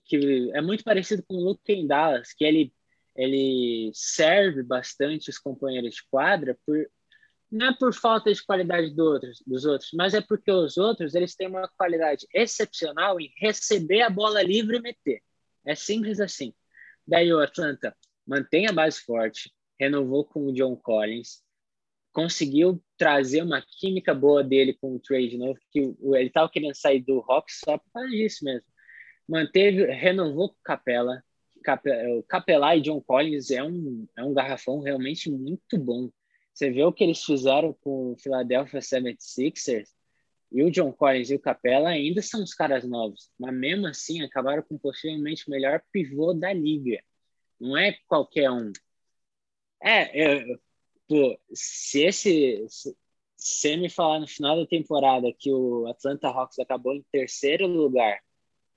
[0.03, 2.73] que é muito parecido com o Luke em Dallas, que ele
[3.15, 6.85] ele serve bastante os companheiros de quadra por
[7.51, 11.15] não é por falta de qualidade do outros, dos outros, mas é porque os outros
[11.15, 15.21] eles têm uma qualidade excepcional em receber a bola livre e meter.
[15.65, 16.53] É simples assim.
[17.07, 21.43] Daí o Atlanta mantém a base forte, renovou com o John Collins,
[22.11, 26.73] conseguiu trazer uma química boa dele com o Trey de novo, que ele estava querendo
[26.73, 28.67] sair do Hawks só por causa disso mesmo.
[29.27, 31.21] Manteve, renovou com Capela,
[32.17, 36.09] o Capelá e John Collins é um, é um garrafão realmente muito bom.
[36.55, 39.89] Você vê o que eles fizeram com o Philadelphia 76ers
[40.49, 44.21] e o John Collins e o Capela ainda são os caras novos, mas mesmo assim
[44.21, 47.03] acabaram com possivelmente o melhor pivô da liga.
[47.59, 48.71] Não é qualquer um.
[49.83, 50.45] É, é
[51.09, 52.65] pô, se esse.
[52.69, 52.95] Se,
[53.35, 58.17] se me falar no final da temporada que o Atlanta Hawks acabou em terceiro lugar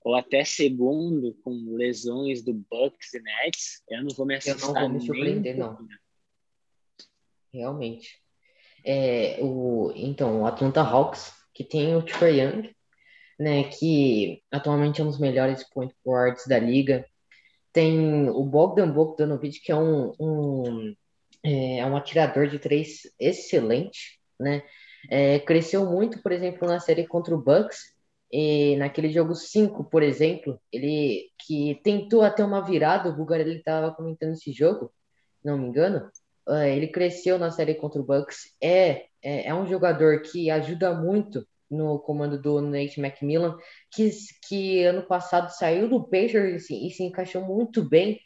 [0.03, 4.69] ou até segundo com lesões do Bucks e Nets, eu não vou me assustar.
[4.69, 5.87] Eu não vou me surpreender, não.
[7.53, 8.19] Realmente.
[8.85, 12.75] É, o, então, o Atlanta Hawks, que tem o Trae Young,
[13.39, 17.05] né, que atualmente é um dos melhores point guards da liga.
[17.71, 20.95] Tem o Bogdan Bogdanovic, que é um, um,
[21.43, 24.63] é, é um atirador de três excelente, né?
[25.09, 27.93] É, cresceu muito, por exemplo, na série contra o Bucks,
[28.31, 33.93] e naquele jogo 5, por exemplo, ele que tentou até uma virada, o Bulgarelli estava
[33.93, 34.91] comentando esse jogo,
[35.43, 36.09] não me engano,
[36.49, 41.47] ele cresceu na série contra o Bucks, é, é, é, um jogador que ajuda muito
[41.69, 43.57] no comando do Nate McMillan,
[43.91, 44.09] que,
[44.47, 48.19] que ano passado saiu do Pacers assim, e se encaixou muito bem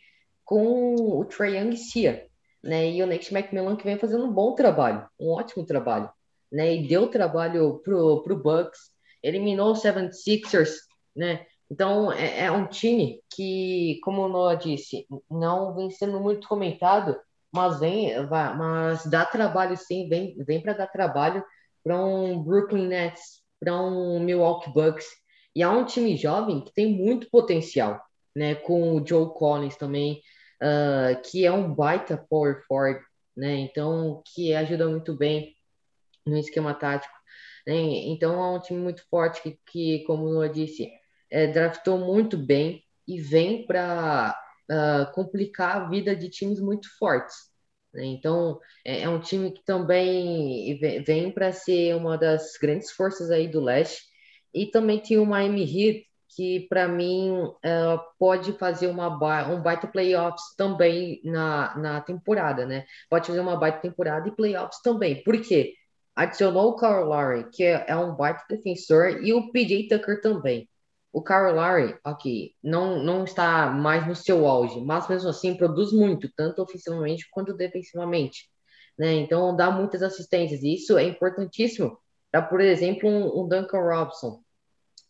[0.46, 2.30] com o Trae Young e
[2.64, 6.10] né, e o Nate McMillan que vem fazendo um bom trabalho, um ótimo trabalho,
[6.52, 8.80] né, e deu trabalho pro, pro Bucks,
[9.22, 10.72] eliminou o 76ers,
[11.16, 11.46] né?
[11.72, 17.18] Então, é, é, um time que, como o Noah disse, não vem sendo muito comentado,
[17.54, 18.12] mas vem,
[18.58, 21.44] mas dá trabalho sim, vem, vem para dar trabalho
[21.84, 25.06] para um Brooklyn Nets, para um Milwaukee Bucks.
[25.56, 28.02] E é um time jovem que tem muito potencial,
[28.36, 28.56] né?
[28.56, 30.22] Com o Joe Collins também,
[30.62, 33.06] uh, que é um baita power forward,
[33.38, 33.56] né?
[33.60, 35.56] Então, que ajuda muito bem
[36.26, 37.14] no esquema tático.
[37.68, 37.76] Né?
[37.76, 40.92] Então é um time muito forte que, que como eu disse,
[41.30, 44.38] é, draftou muito bem e vem para
[44.72, 47.36] uh, complicar a vida de times muito fortes.
[47.94, 48.06] Né?
[48.06, 53.48] Então é, é, um time que também vem, para ser uma das grandes forças aí
[53.48, 54.04] do leste.
[54.54, 56.06] E também tem o Miami Heat,
[56.36, 59.08] que para mim uh, pode fazer uma
[59.52, 62.86] um baita playoffs também na, na temporada, né?
[63.10, 65.24] Pode fazer uma baita temporada e playoffs também.
[65.24, 65.74] Por quê?
[66.16, 70.70] adicionou o Kyle Lowry, que é, é um baita defensor, e o PJ Tucker também.
[71.14, 75.94] O Kyle Lowry, ok, não, não está mais no seu auge, mas mesmo assim produz
[75.94, 78.50] muito, tanto ofensivamente quanto defensivamente.
[78.98, 79.14] Né?
[79.14, 81.98] Então dá muitas assistências, e isso é importantíssimo
[82.32, 84.42] para, por exemplo, um, um, Duncan Robson.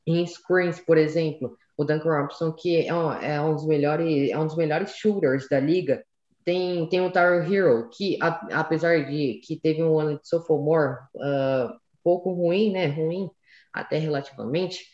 [0.06, 4.38] Em screens, por exemplo, o Duncan Robson, que é um, é um, dos, melhores, é
[4.38, 6.04] um dos melhores shooters da liga,
[6.44, 10.98] tem, tem o Tyler Hero, que a, apesar de que teve um ano de sophomore
[11.16, 11.74] uh,
[12.04, 12.88] pouco ruim, né?
[12.88, 13.30] Ruim
[13.72, 14.86] até relativamente,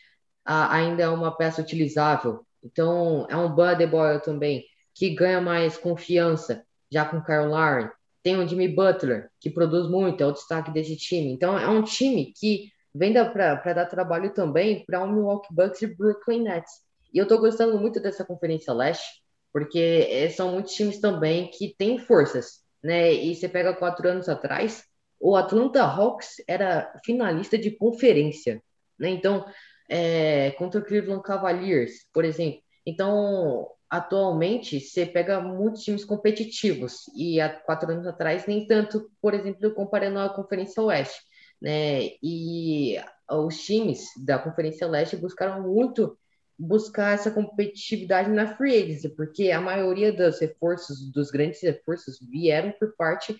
[0.44, 2.44] ainda é uma peça utilizável.
[2.62, 3.86] Então, é um Buddy
[4.24, 4.64] também,
[4.94, 7.90] que ganha mais confiança, já com Kyle Lowry.
[8.22, 11.32] Tem o Jimmy Butler, que produz muito, é o destaque desse time.
[11.32, 15.86] Então, é um time que vem para dar trabalho também para o Milwaukee Bucks e
[15.86, 16.72] Brooklyn Nets.
[17.12, 19.20] E eu estou gostando muito dessa Conferência Leste
[19.52, 23.12] porque é, são muitos times também que têm forças, né?
[23.12, 24.84] E você pega quatro anos atrás,
[25.18, 28.62] o Atlanta Hawks era finalista de conferência,
[28.98, 29.10] né?
[29.10, 29.44] Então,
[29.90, 32.62] é, contra o Cleveland Cavaliers, por exemplo.
[32.86, 39.34] Então, atualmente, você pega muitos times competitivos e há quatro anos atrás nem tanto, por
[39.34, 41.20] exemplo, comparando a Conferência Oeste,
[41.60, 42.10] né?
[42.22, 42.96] E
[43.28, 46.16] os times da Conferência Leste buscaram muito
[46.56, 52.70] buscar essa competitividade na free agency, porque a maioria dos reforços, dos grandes reforços, vieram
[52.78, 53.34] por parte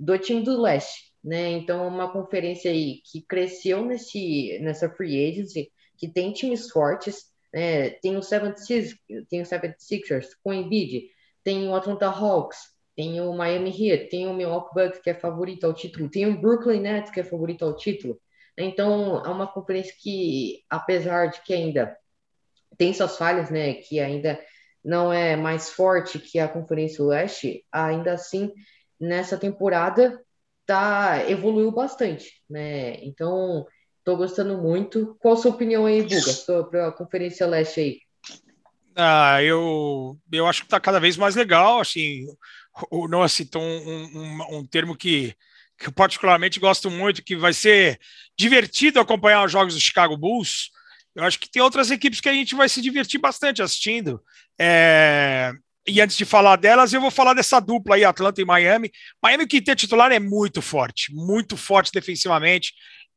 [0.00, 1.50] do time do leste, né?
[1.50, 5.70] Então, uma conferência aí que cresceu nesse, nessa free agency,
[6.02, 7.90] que tem times fortes, né?
[7.90, 8.96] Tem o 76ers,
[9.30, 11.06] tem o 76ers com Embiid,
[11.44, 12.58] tem o Atlanta Hawks,
[12.96, 16.40] tem o Miami Heat, tem o Milwaukee Bucks, que é favorito ao título, tem o
[16.40, 18.20] Brooklyn Nets, que é favorito ao título.
[18.58, 21.96] Então, é uma conferência que, apesar de que ainda
[22.76, 23.74] tem suas falhas, né?
[23.74, 24.40] Que ainda
[24.84, 28.52] não é mais forte que a Conferência Oeste, ainda assim,
[28.98, 30.20] nessa temporada,
[30.66, 32.96] tá, evoluiu bastante, né?
[33.04, 33.64] Então,
[34.04, 35.16] tô gostando muito.
[35.20, 38.00] Qual a sua opinião aí, Buga, sobre a Conferência Leste aí?
[38.94, 42.26] Ah, eu, eu acho que está cada vez mais legal, assim,
[42.90, 45.34] o Noah citou um, um, um termo que,
[45.78, 47.98] que eu particularmente gosto muito, que vai ser
[48.38, 50.70] divertido acompanhar os jogos do Chicago Bulls,
[51.14, 54.22] eu acho que tem outras equipes que a gente vai se divertir bastante assistindo.
[54.58, 55.52] É...
[55.86, 58.90] E antes de falar delas, eu vou falar dessa dupla aí, Atlanta e Miami.
[59.20, 62.72] Miami, que tem titular, é muito forte, muito forte defensivamente.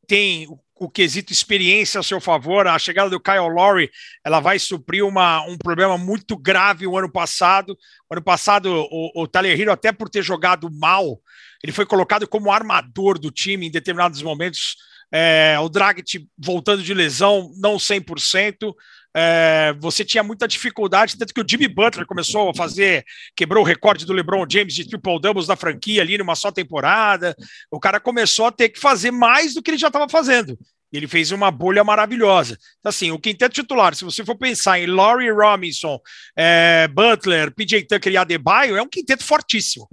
[0.08, 2.68] Tem o, o quesito experiência a seu favor.
[2.68, 3.90] A chegada do Kyle Lowry,
[4.24, 7.78] ela vai suprir uma, um problema muito grave o ano passado.
[8.10, 11.20] O ano passado, o, o até por ter jogado mal,
[11.64, 14.76] ele foi colocado como armador do time em determinados momentos
[15.12, 18.74] é, o Dragic voltando de lesão, não 100%.
[19.18, 23.66] É, você tinha muita dificuldade, tanto que o Jimmy Butler começou a fazer, quebrou o
[23.66, 27.34] recorde do LeBron James de triple doubles da franquia ali numa só temporada.
[27.72, 30.60] O cara começou a ter que fazer mais do que ele já estava fazendo.
[30.92, 32.58] Ele fez uma bolha maravilhosa.
[32.80, 35.98] Então, assim, o quinteto titular, se você for pensar em Laurie Robinson,
[36.36, 39.88] é, Butler, PJ Tucker e Adebayo, é um quinteto fortíssimo.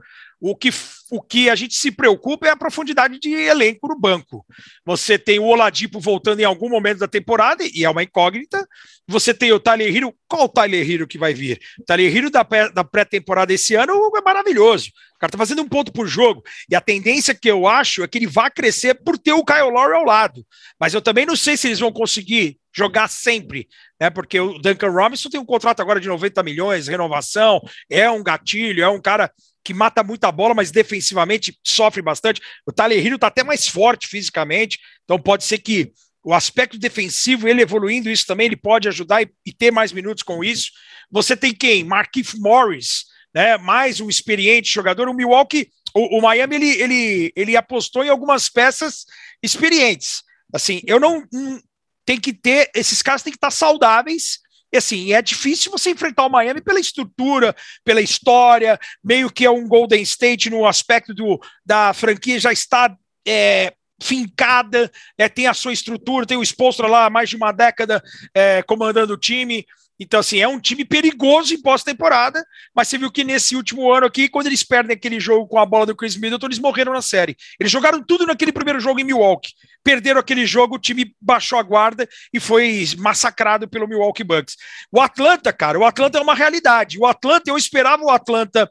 [0.45, 0.71] O que,
[1.09, 4.45] o que a gente se preocupa é a profundidade de elenco no banco.
[4.85, 8.67] Você tem o Oladipo voltando em algum momento da temporada, e é uma incógnita.
[9.07, 10.13] Você tem o Tyler Hero.
[10.27, 11.61] Qual o Tyler Hero que vai vir?
[11.79, 12.43] O Tyler Hero da,
[12.75, 14.89] da pré-temporada esse ano é maravilhoso.
[15.15, 16.43] O cara tá fazendo um ponto por jogo.
[16.69, 19.71] E a tendência que eu acho é que ele vai crescer por ter o Kyle
[19.71, 20.45] Lowry ao lado.
[20.77, 23.69] Mas eu também não sei se eles vão conseguir jogar sempre,
[24.01, 24.11] né?
[24.11, 28.83] Porque o Duncan Robinson tem um contrato agora de 90 milhões, renovação, é um gatilho,
[28.83, 29.31] é um cara
[29.65, 32.41] que mata muita bola, mas defensivamente sofre bastante.
[32.67, 35.93] O Tyler Hero está até mais forte fisicamente, então pode ser que
[36.25, 40.23] o aspecto defensivo, ele evoluindo isso também, ele pode ajudar e, e ter mais minutos
[40.23, 40.71] com isso.
[41.11, 41.85] Você tem quem?
[41.85, 43.05] Marquise Morris,
[43.35, 43.59] né?
[43.59, 45.09] Mais um experiente jogador.
[45.09, 49.05] O Milwaukee, o, o Miami, ele, ele, ele apostou em algumas peças
[49.43, 50.23] experientes.
[50.55, 51.61] Assim, eu não, não
[52.05, 54.39] tem que ter, esses caras têm que estar saudáveis
[54.73, 57.55] e assim, é difícil você enfrentar o Miami pela estrutura,
[57.85, 62.97] pela história, meio que é um Golden State no aspecto do, da franquia já está
[63.27, 67.53] é, fincada, é, tem a sua estrutura, tem o Spolstra lá há mais de uma
[67.53, 68.03] década
[68.35, 69.67] é, comandando o time.
[70.03, 72.45] Então, assim, é um time perigoso em pós-temporada,
[72.75, 75.65] mas você viu que nesse último ano aqui, quando eles perdem aquele jogo com a
[75.65, 77.37] bola do Chris Middleton, eles morreram na série.
[77.59, 79.53] Eles jogaram tudo naquele primeiro jogo em Milwaukee.
[79.85, 84.57] Perderam aquele jogo, o time baixou a guarda e foi massacrado pelo Milwaukee Bucks.
[84.91, 86.99] O Atlanta, cara, o Atlanta é uma realidade.
[86.99, 88.69] O Atlanta, eu esperava o Atlanta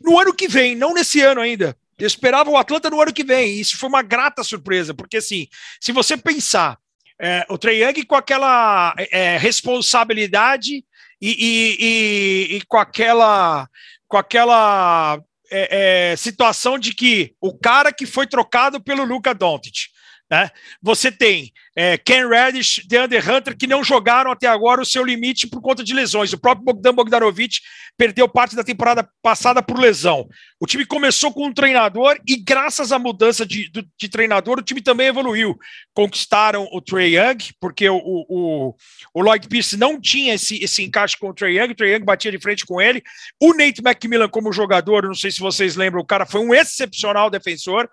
[0.00, 1.76] no ano que vem, não nesse ano ainda.
[1.96, 3.52] Eu esperava o Atlanta no ano que vem.
[3.52, 5.46] E isso foi uma grata surpresa, porque assim,
[5.80, 6.76] se você pensar
[7.20, 10.84] é, o Trey Young com aquela é, responsabilidade
[11.20, 13.68] e, e, e, e, com aquela,
[14.06, 15.18] com aquela
[15.50, 19.88] é, é situação de que o cara que foi trocado pelo Luca Doncic,
[20.30, 20.50] né?
[20.82, 25.46] Você tem é, Ken Reddish, DeAndre Hunter, que não jogaram até agora o seu limite
[25.46, 26.32] por conta de lesões.
[26.32, 27.60] O próprio Bogdan Bogdanovic
[27.96, 30.28] perdeu parte da temporada passada por lesão.
[30.58, 34.82] O time começou com um treinador e, graças à mudança de, de, treinador, o time
[34.82, 35.56] também evoluiu.
[35.94, 38.74] Conquistaram o Trey Young, porque o, o,
[39.14, 42.04] o Lloyd Pierce não tinha esse, esse encaixe com o Trey Young, o Trey Young
[42.04, 43.02] batia de frente com ele.
[43.40, 47.30] O Nate McMillan, como jogador, não sei se vocês lembram, o cara foi um excepcional
[47.30, 47.88] defensor.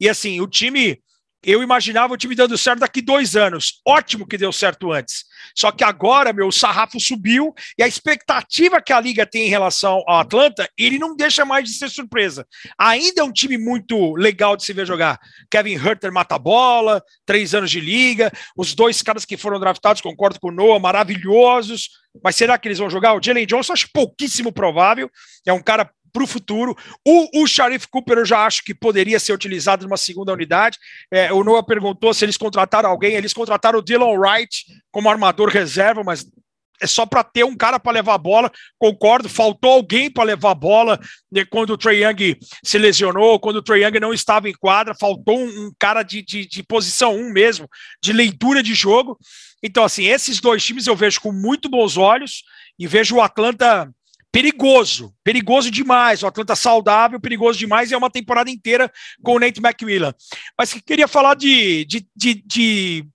[0.00, 0.98] E assim, o time
[1.44, 3.80] eu imaginava o time dando certo daqui dois anos.
[3.86, 5.24] Ótimo que deu certo antes.
[5.54, 9.50] Só que agora, meu, o sarrafo subiu e a expectativa que a liga tem em
[9.50, 12.46] relação ao Atlanta, ele não deixa mais de ser surpresa.
[12.78, 15.18] Ainda é um time muito legal de se ver jogar.
[15.50, 18.32] Kevin Herter mata bola, três anos de liga.
[18.56, 21.90] Os dois caras que foram draftados, concordo com o Noah, maravilhosos.
[22.22, 23.14] Mas será que eles vão jogar?
[23.14, 25.10] O Jalen Johnson acho pouquíssimo provável.
[25.46, 26.76] É um cara para o futuro.
[27.04, 30.78] O Sharif Cooper eu já acho que poderia ser utilizado numa segunda unidade.
[31.12, 33.14] É, o Noah perguntou se eles contrataram alguém.
[33.14, 36.24] Eles contrataram o Dylan Wright como armador reserva, mas
[36.80, 38.50] é só para ter um cara para levar a bola.
[38.78, 41.00] Concordo, faltou alguém para levar a bola
[41.32, 44.94] né, quando o Trey Young se lesionou, quando o Trey Young não estava em quadra,
[44.94, 47.68] faltou um, um cara de, de, de, posição 1 mesmo,
[48.02, 49.18] de leitura de jogo.
[49.62, 52.44] Então, assim, esses dois times eu vejo com muito bons olhos
[52.78, 53.90] e vejo o Atlanta
[54.34, 56.24] perigoso, perigoso demais.
[56.24, 60.12] O Atlanta saudável, perigoso demais, e é uma temporada inteira com o Nate McMillan.
[60.58, 63.06] Mas que queria falar de, de, de, de,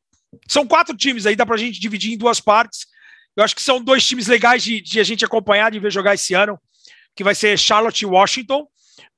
[0.48, 2.88] São quatro times aí, dá para a gente dividir em duas partes.
[3.36, 6.16] Eu acho que são dois times legais de, de a gente acompanhar, de ver jogar
[6.16, 6.58] esse ano,
[7.14, 8.66] que vai ser Charlotte e Washington.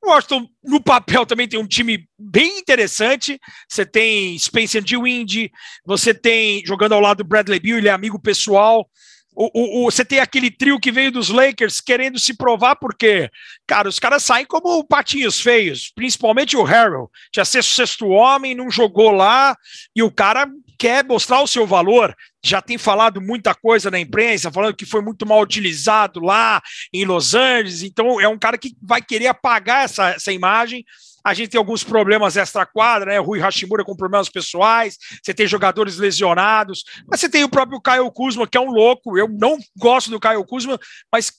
[0.03, 3.39] Washington, no papel, também tem um time bem interessante.
[3.69, 5.51] Você tem Spencer DeWind,
[5.85, 8.89] você tem, jogando ao lado do Bradley Bill, ele é amigo pessoal.
[9.33, 13.29] O, o, o, você tem aquele trio que veio dos Lakers querendo se provar, porque,
[13.65, 17.09] cara, os caras saem como patinhos feios, principalmente o Harrell.
[17.31, 19.55] Tinha ser sexto homem, não jogou lá,
[19.95, 22.13] e o cara quer mostrar o seu valor.
[22.43, 26.61] Já tem falado muita coisa na imprensa, falando que foi muito mal utilizado lá
[26.91, 30.83] em Los Angeles, então é um cara que vai querer apagar essa, essa imagem.
[31.23, 33.19] A gente tem alguns problemas extra-quadra, né?
[33.19, 38.11] Rui Hashimura com problemas pessoais, você tem jogadores lesionados, mas você tem o próprio Caio
[38.11, 39.17] Kuzma, que é um louco.
[39.17, 40.79] Eu não gosto do Caio Kuzma,
[41.11, 41.31] mas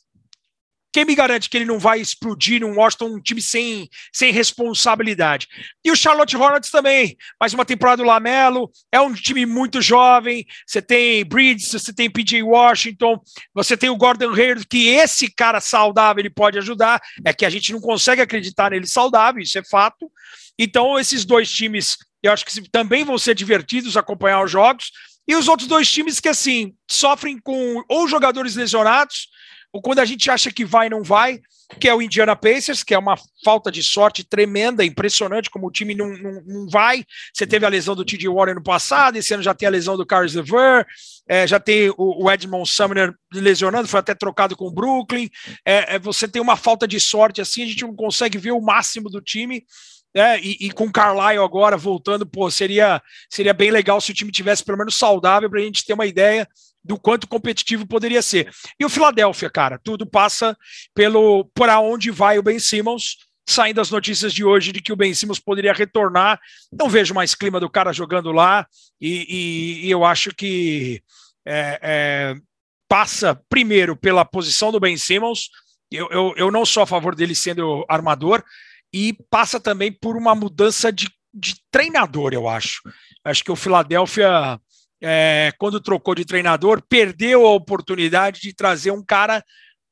[0.92, 5.48] quem me garante que ele não vai explodir num Washington, um time sem, sem responsabilidade?
[5.82, 10.46] E o Charlotte Hornets também, mais uma temporada do Lamelo, é um time muito jovem,
[10.66, 13.18] você tem Bridges, você tem PJ Washington,
[13.54, 17.50] você tem o Gordon Hayward, que esse cara saudável ele pode ajudar, é que a
[17.50, 20.10] gente não consegue acreditar nele saudável, isso é fato.
[20.58, 24.90] Então, esses dois times, eu acho que também vão ser divertidos acompanhar os jogos,
[25.26, 29.28] e os outros dois times que, assim, sofrem com ou jogadores lesionados,
[29.72, 31.40] ou quando a gente acha que vai, não vai,
[31.80, 35.70] que é o Indiana Pacers, que é uma falta de sorte tremenda, impressionante como o
[35.70, 37.04] time não, não, não vai.
[37.32, 38.28] Você teve a lesão do T.J.
[38.28, 40.86] Warren no passado, esse ano já tem a lesão do Carlos LeVer,
[41.26, 45.30] é, já tem o, o, Edmond Sumner lesionando, foi até trocado com o Brooklyn.
[45.64, 48.60] É, é, você tem uma falta de sorte assim, a gente não consegue ver o
[48.60, 49.64] máximo do time.
[50.14, 54.14] É, e, e, com o Carlisle agora voltando, pô, seria, seria bem legal se o
[54.14, 56.46] time tivesse pelo menos saudável para a gente ter uma ideia
[56.84, 58.50] do quanto competitivo poderia ser.
[58.78, 60.56] E o Philadelphia, cara, tudo passa
[60.94, 63.16] pelo por onde vai o Ben Simmons.
[63.48, 66.40] Saindo as notícias de hoje de que o Ben Simmons poderia retornar,
[66.72, 68.64] não vejo mais clima do cara jogando lá,
[69.00, 71.02] e, e, e eu acho que
[71.44, 72.34] é, é,
[72.88, 75.48] passa primeiro pela posição do Ben Simmons.
[75.90, 78.44] Eu, eu, eu não sou a favor dele sendo armador,
[78.92, 82.80] e passa também por uma mudança de, de treinador, eu acho.
[83.24, 84.60] Acho que o Philadelphia
[85.02, 89.44] é, quando trocou de treinador, perdeu a oportunidade de trazer um cara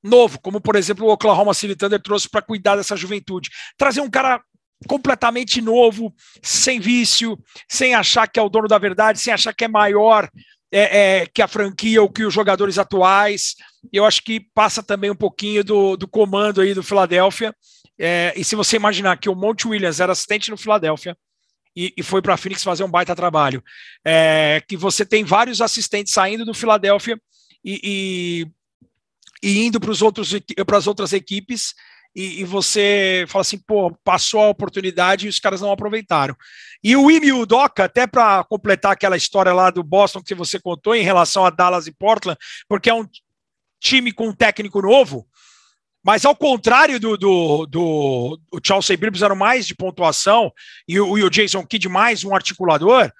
[0.02, 3.50] novo, como por exemplo o Oklahoma City Thunder trouxe para cuidar dessa juventude.
[3.76, 4.40] Trazer um cara
[4.86, 7.38] completamente novo, sem vício,
[7.68, 10.30] sem achar que é o dono da verdade, sem achar que é maior
[10.72, 13.56] é, é, que a franquia ou que os jogadores atuais.
[13.92, 17.54] Eu acho que passa também um pouquinho do, do comando aí do Philadelphia.
[17.98, 21.16] É, e se você imaginar que o Monte Williams era assistente no Philadelphia,
[21.86, 23.64] e, e foi para a Phoenix fazer um baita trabalho.
[24.04, 27.18] É, que você tem vários assistentes saindo do Philadelphia
[27.64, 28.46] e,
[29.42, 29.90] e, e indo para
[30.76, 31.74] as outras equipes.
[32.14, 36.36] E, e, você fala assim, pô, passou a oportunidade e os caras não aproveitaram.
[36.82, 40.94] E o Imi Udoka, até para completar aquela história lá do Boston que você contou
[40.94, 43.06] em relação a Dallas e Portland, porque é um
[43.80, 45.26] time com um técnico novo,
[46.04, 50.52] mas ao contrário do, do, do o Chelsea era mais de pontuação
[50.88, 53.12] e o, e o Jason Kidd mais um articulador,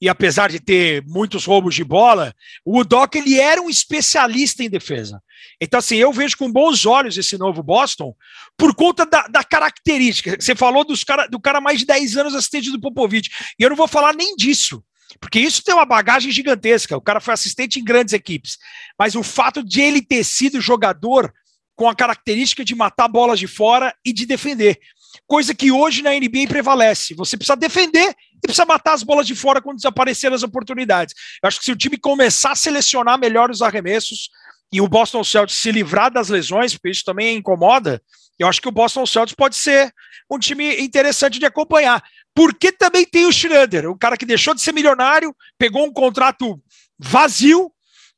[0.00, 4.68] e apesar de ter muitos roubos de bola, o Udoka ele era um especialista em
[4.68, 5.22] defesa.
[5.60, 8.14] Então, assim, eu vejo com bons olhos esse novo Boston
[8.58, 10.36] por conta da, da característica.
[10.38, 13.70] Você falou dos cara, do cara mais de 10 anos assistente do Popovich, e eu
[13.70, 14.84] não vou falar nem disso.
[15.18, 16.96] Porque isso tem uma bagagem gigantesca.
[16.96, 18.58] O cara foi assistente em grandes equipes.
[18.98, 21.32] Mas o fato de ele ter sido jogador
[21.76, 24.80] com a característica de matar bolas de fora e de defender.
[25.26, 27.14] Coisa que hoje na NBA prevalece.
[27.14, 31.14] Você precisa defender e precisa matar as bolas de fora quando desaparecer as oportunidades.
[31.42, 34.30] Eu acho que se o time começar a selecionar melhor os arremessos
[34.72, 38.02] e o Boston Celtics se livrar das lesões, porque isso também incomoda,
[38.38, 39.92] eu acho que o Boston Celtics pode ser
[40.30, 42.02] um time interessante de acompanhar.
[42.34, 46.60] Porque também tem o Schroeder, o cara que deixou de ser milionário, pegou um contrato
[46.98, 47.72] vazio,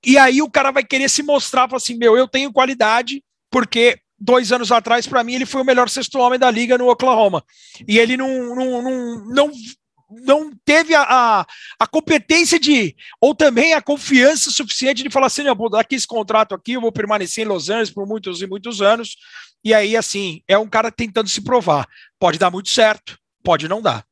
[0.04, 4.50] e aí o cara vai querer se mostrar, assim, meu, eu tenho qualidade, porque dois
[4.52, 7.44] anos atrás, para mim, ele foi o melhor sexto homem da liga no Oklahoma.
[7.86, 9.52] E ele não, não, não, não,
[10.10, 11.46] não teve a, a,
[11.78, 15.94] a, competência de, ou também a confiança suficiente de falar assim: eu vou dar aqui
[15.94, 19.16] esse contrato aqui, eu vou permanecer em Los Angeles por muitos e muitos anos.
[19.64, 21.86] E aí, assim, é um cara tentando se provar.
[22.18, 24.04] Pode dar muito certo, pode não dar.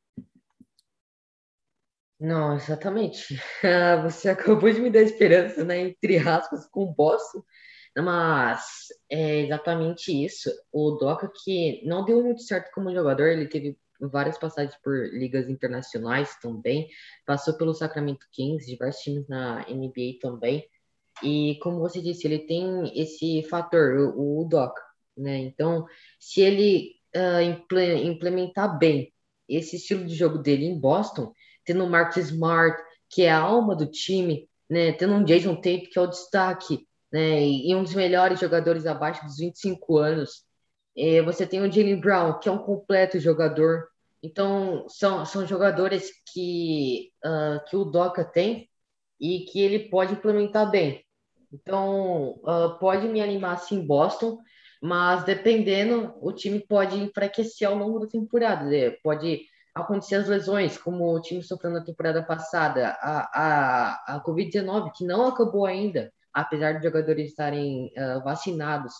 [2.19, 3.39] Não, exatamente.
[4.03, 5.79] Você acabou de me dar esperança, né?
[5.79, 7.43] Entre aspas, com o Boston.
[7.95, 10.51] Mas é exatamente isso.
[10.71, 15.49] O Doca que não deu muito certo como jogador, ele teve várias passagens por ligas
[15.49, 16.87] internacionais também,
[17.25, 20.67] passou pelo Sacramento Kings, diversos times na NBA também.
[21.23, 24.81] E como você disse, ele tem esse fator, o, o Doca,
[25.17, 25.37] né?
[25.39, 25.85] Então,
[26.19, 27.41] se ele uh,
[28.03, 29.11] implementar bem
[29.49, 31.33] esse estilo de jogo dele em Boston,
[31.65, 32.79] tendo o Marcus Smart,
[33.09, 34.91] que é a alma do time, né?
[34.91, 37.43] Tendo um Jason Tate, que é o destaque, né?
[37.43, 40.45] E um dos melhores jogadores abaixo dos 25 anos.
[40.95, 43.87] E você tem o Jalen Brown, que é um completo jogador.
[44.21, 48.69] Então, são, são jogadores que, uh, que o Doca tem
[49.19, 51.03] e que ele pode implementar bem.
[51.51, 54.39] Então, uh, pode me animar sim Boston,
[54.81, 58.65] mas dependendo, o time pode enfraquecer ao longo da temporada.
[58.65, 58.91] Né?
[59.03, 59.41] Pode
[59.73, 65.05] acontecer as lesões, como o time sofreu na temporada passada, a, a, a Covid-19, que
[65.05, 68.93] não acabou ainda, apesar de jogadores estarem uh, vacinados.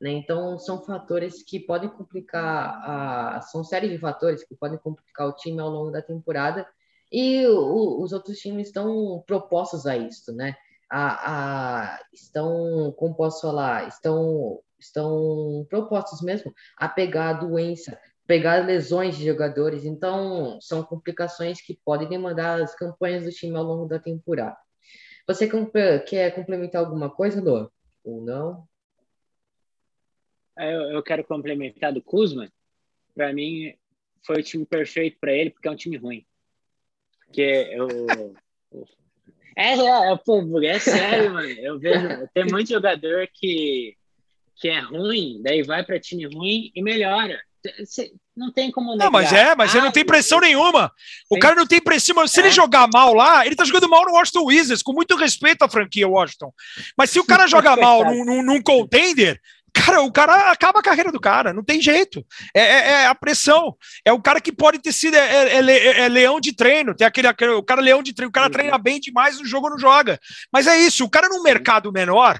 [0.00, 0.10] Né?
[0.12, 5.60] Então, são fatores que podem complicar, são séries de fatores que podem complicar o time
[5.60, 6.64] ao longo da temporada.
[7.10, 10.54] E o, os outros times estão propostos a isso, né?
[10.90, 18.64] A, a, estão, como posso falar, estão, estão propostos mesmo a pegar a doença, pegar
[18.64, 19.84] lesões de jogadores.
[19.84, 24.56] Então, são complicações que podem demandar as campanhas do time ao longo da temporada.
[25.26, 25.48] Você
[26.06, 27.70] quer complementar alguma coisa, Lô?
[28.04, 28.68] Ou não?
[30.56, 32.52] É, eu, eu quero complementar do Kuzma.
[33.14, 33.74] Para mim,
[34.24, 36.26] foi o time perfeito para ele, porque é um time ruim.
[37.24, 38.34] Porque eu,
[39.56, 41.48] É, é, pô, é sério, mano.
[41.48, 43.96] Eu vejo, tem muito jogador que,
[44.56, 47.40] que é ruim, daí vai para time ruim e melhora.
[48.36, 49.04] Não tem como negar.
[49.04, 50.92] Não, mas é, mas ah, ele não tem pressão nenhuma.
[51.30, 52.26] O cara não tem pressão.
[52.26, 52.44] Se é.
[52.44, 55.68] ele jogar mal lá, ele tá jogando mal no Washington Wizards, com muito respeito à
[55.68, 56.52] franquia Washington.
[56.96, 59.40] Mas se o cara joga mal num, num, num contender,
[59.74, 62.24] Cara, o cara acaba a carreira do cara, não tem jeito.
[62.54, 63.76] É, é, é a pressão.
[64.04, 66.94] É o cara que pode ter sido é, é, é, é leão de treino.
[66.94, 69.68] Tem aquele, aquele, o cara leão de treino, o cara treina bem demais no jogo
[69.68, 70.16] não joga.
[70.52, 72.38] Mas é isso, o cara num mercado menor,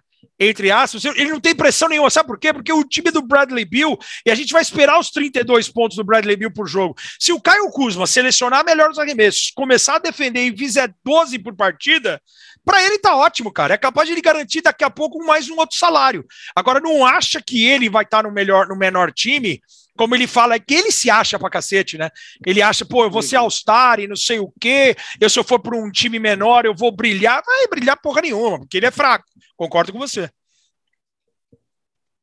[0.48, 2.10] entre aspas, ele não tem pressão nenhuma.
[2.10, 2.52] Sabe por quê?
[2.52, 6.04] Porque o time do Bradley Bill, e a gente vai esperar os 32 pontos do
[6.04, 6.96] Bradley Bill por jogo.
[7.18, 11.54] Se o Caio Kuzma selecionar melhor os arremessos, começar a defender e fizer 12 por
[11.54, 12.20] partida,
[12.64, 13.74] para ele tá ótimo, cara.
[13.74, 16.24] É capaz de ele garantir daqui a pouco mais um outro salário.
[16.54, 19.60] Agora, não acha que ele vai estar tá no melhor, no menor time
[19.96, 22.10] como ele fala, é que ele se acha pra cacete, né?
[22.46, 25.44] Ele acha, pô, eu vou ser All-Star e não sei o quê, eu se eu
[25.44, 27.42] for para um time menor eu vou brilhar.
[27.44, 29.24] Vai brilhar porra nenhuma, porque ele é fraco.
[29.56, 30.30] Concordo com você.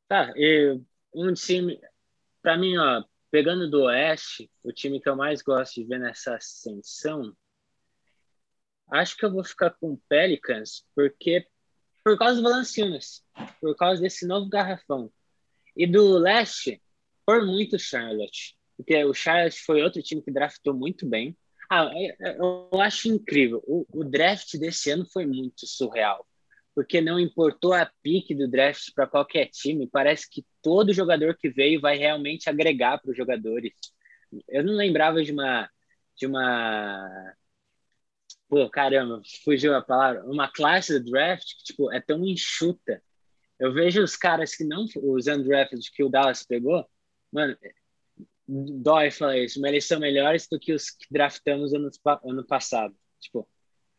[0.08, 0.78] Tá, e
[1.14, 1.80] um time,
[2.42, 6.34] para mim, ó, pegando do Oeste, o time que eu mais gosto de ver nessa
[6.34, 7.34] ascensão,
[8.90, 11.46] acho que eu vou ficar com o Pelicans, porque
[12.04, 13.22] por causa do Valanciunas,
[13.60, 15.10] por causa desse novo garrafão.
[15.76, 16.82] E do Leste,
[17.26, 21.36] por muito Charlotte, porque o Charlotte foi outro time que draftou muito bem.
[21.70, 23.62] Ah, é, é, eu acho incrível.
[23.66, 26.26] O, o draft desse ano foi muito surreal
[26.74, 29.86] porque não importou a pique do draft para qualquer time.
[29.86, 33.72] Parece que todo jogador que veio vai realmente agregar para os jogadores.
[34.48, 35.68] Eu não lembrava de uma
[36.16, 37.34] de uma
[38.48, 43.02] pô, caramba, fugiu a palavra, uma classe do draft que tipo é tão enxuta.
[43.58, 46.86] Eu vejo os caras que não os undrafted que o Dallas pegou,
[47.32, 47.56] mano,
[48.46, 51.90] dói falar isso, mas eles são melhores do que os que draftamos ano,
[52.24, 52.94] ano passado.
[53.20, 53.48] Tipo,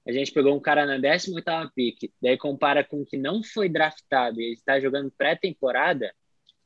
[0.08, 3.70] a gente pegou um cara na 18ª pick, daí compara com o que não foi
[3.70, 6.14] draftado e ele está jogando pré-temporada,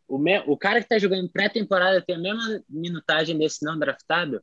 [0.07, 4.41] o, o cara que está jogando pré-temporada tem a mesma minutagem desse não draftado,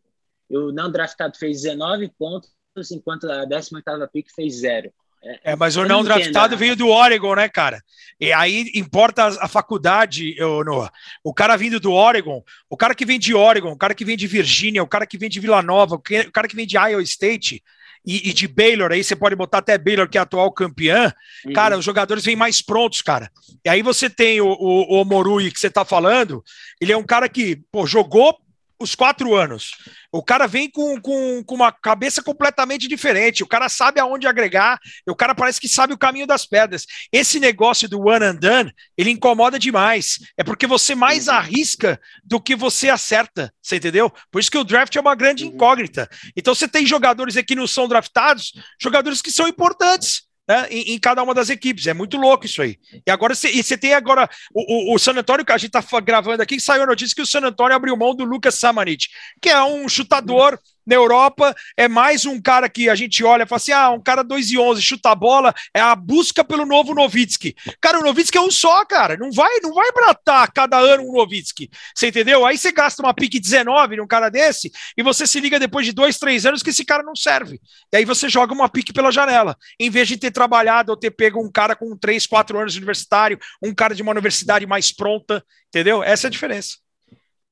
[0.49, 2.51] e o não draftado fez 19 pontos,
[2.93, 4.93] enquanto a 18ª pick fez zero.
[5.25, 7.83] É, é, mas o não draftado veio do Oregon, né, cara?
[8.20, 10.93] E aí importa a, a faculdade, eu, Noah.
[11.22, 14.16] O cara vindo do Oregon, o cara que vem de Oregon, o cara que vem
[14.16, 16.03] de Virgínia, o cara que vem de Vila Nova, o
[16.33, 17.62] cara que vem de Iowa State,
[18.07, 21.11] e, e, de Baylor, aí você pode botar até Baylor, que é atual campeã,
[21.47, 21.55] uhum.
[21.55, 23.31] cara, os jogadores vêm mais prontos, cara.
[23.64, 26.45] E aí você tem o, o, o Morui, que você tá falando,
[26.79, 28.39] ele é um cara que, pô, jogou
[28.79, 29.72] os quatro anos.
[30.12, 33.43] O cara vem com, com, com, uma cabeça completamente diferente.
[33.43, 34.79] O cara sabe aonde agregar.
[35.09, 36.87] O cara parece que sabe o caminho das pedras.
[37.11, 40.18] Esse negócio do one and done, ele incomoda demais.
[40.37, 41.35] É porque você mais uhum.
[41.35, 43.53] arrisca do que você acerta.
[43.62, 44.12] Você entendeu?
[44.31, 45.51] Por isso que o draft é uma grande uhum.
[45.51, 46.09] incógnita.
[46.37, 50.95] Então você tem jogadores aqui que não são draftados, jogadores que são importantes né, em,
[50.95, 51.86] em, cada uma das equipes.
[51.86, 52.78] É muito louco isso aí.
[53.07, 56.42] E agora você tem agora o, o, o, San Antonio, que a gente está gravando
[56.42, 59.09] aqui, saiu a notícia que o San Antonio abriu mão do Lucas Samanit,
[59.40, 63.47] que é um chutador na Europa é mais um cara que a gente olha e
[63.47, 66.66] fala assim: ah, um cara 2 e 11, chuta a bola, é a busca pelo
[66.66, 67.55] novo Novitsky.
[67.80, 69.16] Cara, o Novitsky é um só, cara.
[69.16, 71.70] Não vai, não vai bratar cada ano um Novitsky.
[71.95, 72.45] Você entendeu?
[72.45, 75.93] Aí você gasta uma pique 19 num cara desse e você se liga depois de
[75.93, 77.61] dois, três anos que esse cara não serve.
[77.93, 79.57] E aí você joga uma pique pela janela.
[79.78, 82.78] Em vez de ter trabalhado ou ter pego um cara com 3, 4 anos de
[82.78, 86.03] universitário, um cara de uma universidade mais pronta, entendeu?
[86.03, 86.76] Essa é a diferença.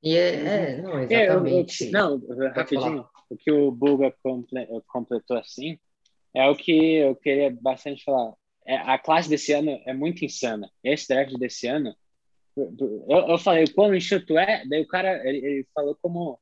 [0.03, 1.85] E é, é não, exatamente.
[1.85, 5.79] É, eu, não, rapidinho o que o Buga comple completou assim
[6.35, 8.35] é o que eu queria bastante falar.
[8.67, 10.71] É, a classe desse ano é muito insana.
[10.83, 11.95] Esse draft desse ano,
[12.57, 14.65] eu, eu falei, quão enxuto é?
[14.67, 16.39] Daí o cara, ele, ele, falou como,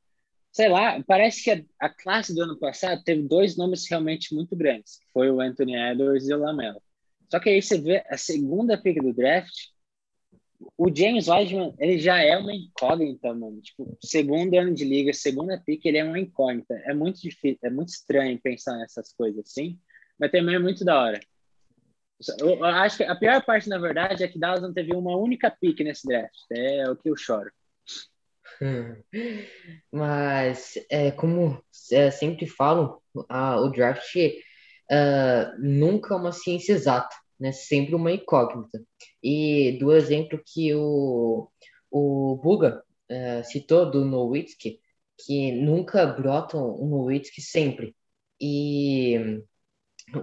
[0.53, 4.55] sei lá, parece que a, a, classe do ano passado teve dois nomes realmente muito
[4.55, 6.83] grandes, foi o Anthony Edwards e o Lamelo.
[7.31, 9.55] Só que aí você vê a segunda pick do draft,
[10.77, 13.61] o James Wiseman, ele já é uma incógnita, mano.
[13.63, 16.75] Tipo, segundo ano de liga, segunda pick, ele é uma incógnita.
[16.85, 19.79] É muito difícil, é muito estranho pensar nessas coisas assim,
[20.19, 21.21] mas também é muito da hora.
[22.39, 25.51] Eu acho que a pior parte, na verdade, é que Dallas não teve uma única
[25.51, 26.37] pick nesse draft.
[26.53, 27.51] É o que eu choro.
[29.91, 37.17] Mas, é, como é, sempre falo, a, o draft uh, nunca é uma ciência exata
[37.41, 37.53] né?
[37.53, 38.83] Sempre uma incógnita.
[39.23, 41.49] E do exemplo que o,
[41.91, 44.81] o Buga uh, citou do Nowitzki,
[45.19, 47.97] que nunca brotam um Nowitzki sempre.
[48.41, 49.43] E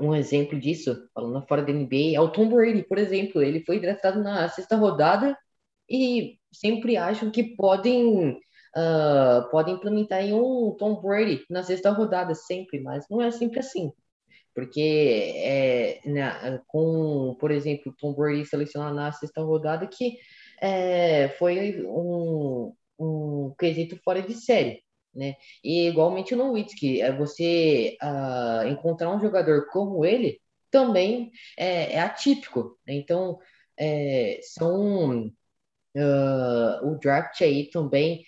[0.01, 3.41] um exemplo disso, falando fora da NBA, é o Tom Brady, por exemplo.
[3.41, 5.37] Ele foi draftado na sexta rodada
[5.89, 12.35] e sempre acham que podem uh, podem implementar em um Tom Brady na sexta rodada,
[12.35, 13.91] sempre, mas não é sempre assim
[14.57, 20.17] Porque é, né, com, por exemplo, Tom Brady selecionado na sexta rodada, que
[20.59, 24.81] é, foi um, um quesito fora de série.
[25.13, 25.35] Né?
[25.63, 31.99] E igualmente no Nowitzki, é você uh, encontrar um jogador como ele também é, é
[31.99, 32.79] atípico.
[32.87, 32.95] Né?
[32.95, 33.37] Então,
[33.79, 38.25] é, são uh, o draft aí também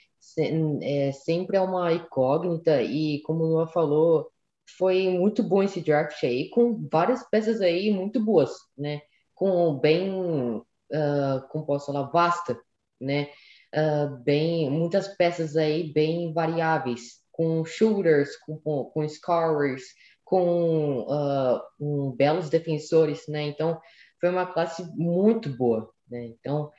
[0.84, 4.30] é, sempre é uma incógnita e como o Noah falou,
[4.78, 9.02] foi muito bom esse draft aí, com várias peças aí muito boas, né?
[9.34, 12.60] Com bem, uh, como posso falar, vasta,
[13.00, 13.30] né?
[13.74, 19.84] Uh, bem, muitas peças aí bem variáveis, com shooters, com, com, scorers,
[20.24, 23.44] com uh, belos defensores, né?
[23.44, 23.80] Então,
[24.20, 26.26] foi uma classe muito boa, né?
[26.26, 26.72] Então,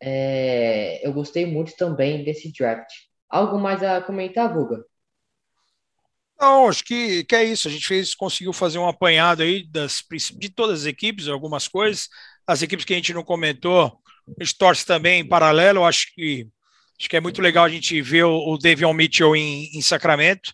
[0.00, 2.88] é, eu gostei muito também desse draft.
[3.28, 4.84] Algo mais a comentar, Guga?
[6.38, 7.68] Não, acho que, que é isso.
[7.68, 10.02] A gente fez, conseguiu fazer um apanhado aí das,
[10.38, 12.08] de todas as equipes, algumas coisas.
[12.46, 13.98] As equipes que a gente não comentou,
[14.38, 15.84] a gente torce também em paralelo.
[15.84, 16.46] Acho que,
[16.98, 20.52] acho que é muito legal a gente ver o, o Davion Mitchell em, em Sacramento.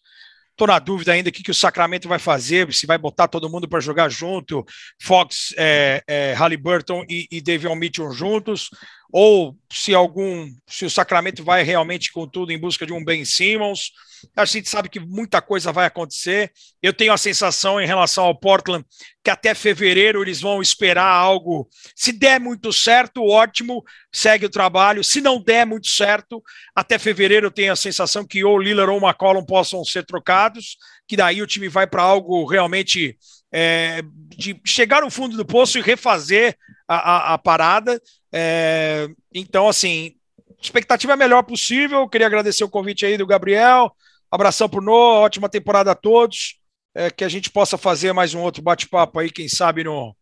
[0.52, 3.48] Estou na dúvida ainda o que, que o Sacramento vai fazer, se vai botar todo
[3.48, 4.64] mundo para jogar junto,
[5.00, 8.68] Fox, é, é, Halliburton e, e Davion Mitchell juntos,
[9.12, 13.26] ou se algum, se o Sacramento vai realmente com tudo em busca de um Ben
[13.26, 13.92] Simmons.
[14.34, 16.50] A gente sabe que muita coisa vai acontecer.
[16.80, 18.86] Eu tenho a sensação em relação ao Portland
[19.22, 21.68] que até fevereiro eles vão esperar algo.
[21.94, 25.04] Se der muito certo, ótimo, segue o trabalho.
[25.04, 26.42] Se não der muito certo,
[26.74, 31.16] até fevereiro eu tenho a sensação que ou Lillard ou McCollum possam ser trocados, que
[31.16, 33.18] daí o time vai para algo realmente
[33.52, 34.02] é,
[34.36, 36.56] de chegar no fundo do poço e refazer
[36.88, 38.00] a, a, a parada.
[38.32, 40.14] É, então, assim,
[40.60, 42.08] expectativa é a melhor possível.
[42.08, 43.94] Queria agradecer o convite aí do Gabriel.
[44.30, 46.58] Abração pro Noah, ótima temporada a todos.
[46.94, 50.14] É, que a gente possa fazer mais um outro bate-papo aí, quem sabe, no,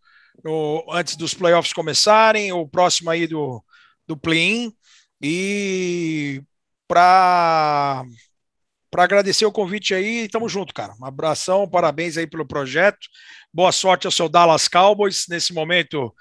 [0.45, 3.62] no, antes dos playoffs começarem, ou próximo aí do,
[4.07, 4.73] do play-in.
[5.23, 6.43] E
[6.89, 8.05] para
[8.91, 10.95] para agradecer o convite aí, tamo junto, cara.
[11.01, 12.99] Um abração, parabéns aí pelo projeto.
[13.53, 16.12] Boa sorte ao seu Dallas Cowboys nesse momento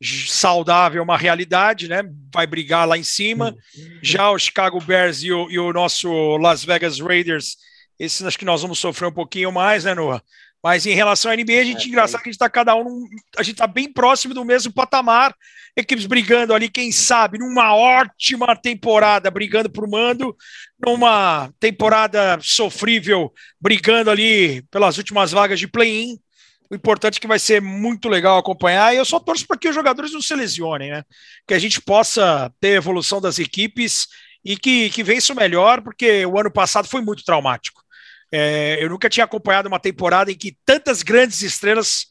[0.00, 2.02] saudável, uma realidade, né?
[2.32, 3.54] Vai brigar lá em cima.
[4.02, 7.56] Já o Chicago Bears e o, e o nosso Las Vegas Raiders,
[7.98, 10.22] esses acho que nós vamos sofrer um pouquinho mais, né, Noah?
[10.62, 13.06] Mas em relação à NBA, a gente é, engraçado que a gente está cada um,
[13.36, 15.34] a gente está bem próximo do mesmo patamar,
[15.76, 20.36] equipes brigando ali, quem sabe, numa ótima temporada, brigando por mando,
[20.84, 26.18] numa temporada sofrível, brigando ali pelas últimas vagas de play-in.
[26.70, 28.92] O importante é que vai ser muito legal acompanhar.
[28.92, 31.02] E eu só torço para que os jogadores não se lesionem, né?
[31.46, 34.06] Que a gente possa ter evolução das equipes
[34.44, 37.82] e que, que vença o melhor, porque o ano passado foi muito traumático.
[38.30, 42.06] É, eu nunca tinha acompanhado uma temporada em que tantas grandes estrelas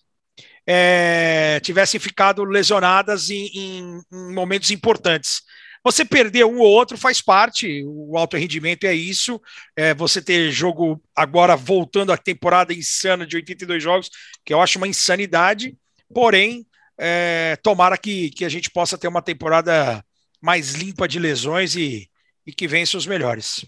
[0.65, 5.41] é, tivessem ficado lesionadas em, em, em, momentos importantes.
[5.87, 9.41] Você perder um ou outro faz parte, o alto rendimento é isso.
[9.73, 14.09] É, você ter jogo agora voltando à temporada insana de 82 jogos,
[14.43, 15.77] que eu acho uma insanidade,
[16.13, 20.03] porém, é, tomara que, que a gente possa ter uma temporada
[20.41, 22.09] mais limpa de lesões e,
[22.45, 23.65] e que vença os melhores.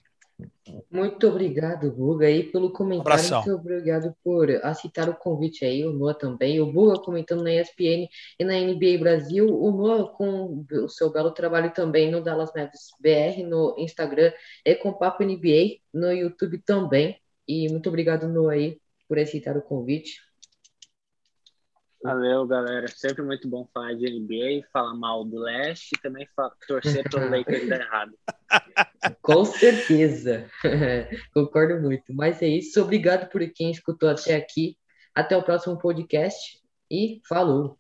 [0.90, 3.02] Muito obrigado, Buga, aí pelo comentário.
[3.02, 3.42] Abração.
[3.42, 6.62] Muito obrigado por aceitar o convite aí, o Noah também.
[6.62, 8.08] O Buga comentando na ESPN
[8.40, 9.48] e na NBA Brasil.
[9.48, 14.32] O Noah com o seu belo trabalho também no Dallas Mavericks BR, no Instagram
[14.64, 17.20] e com Papo NBA, no YouTube também.
[17.48, 20.29] E muito obrigado, Noah, aí, por aceitar o convite.
[22.02, 22.88] Valeu, galera.
[22.88, 26.28] Sempre muito bom falar de NBA, falar mal do leste e também
[26.68, 28.14] torcer pelo Lakers dar errado.
[29.22, 30.50] Com certeza.
[31.34, 32.14] Concordo muito.
[32.14, 32.82] Mas é isso.
[32.82, 34.78] Obrigado por quem escutou até aqui.
[35.14, 37.78] Até o próximo podcast e falou.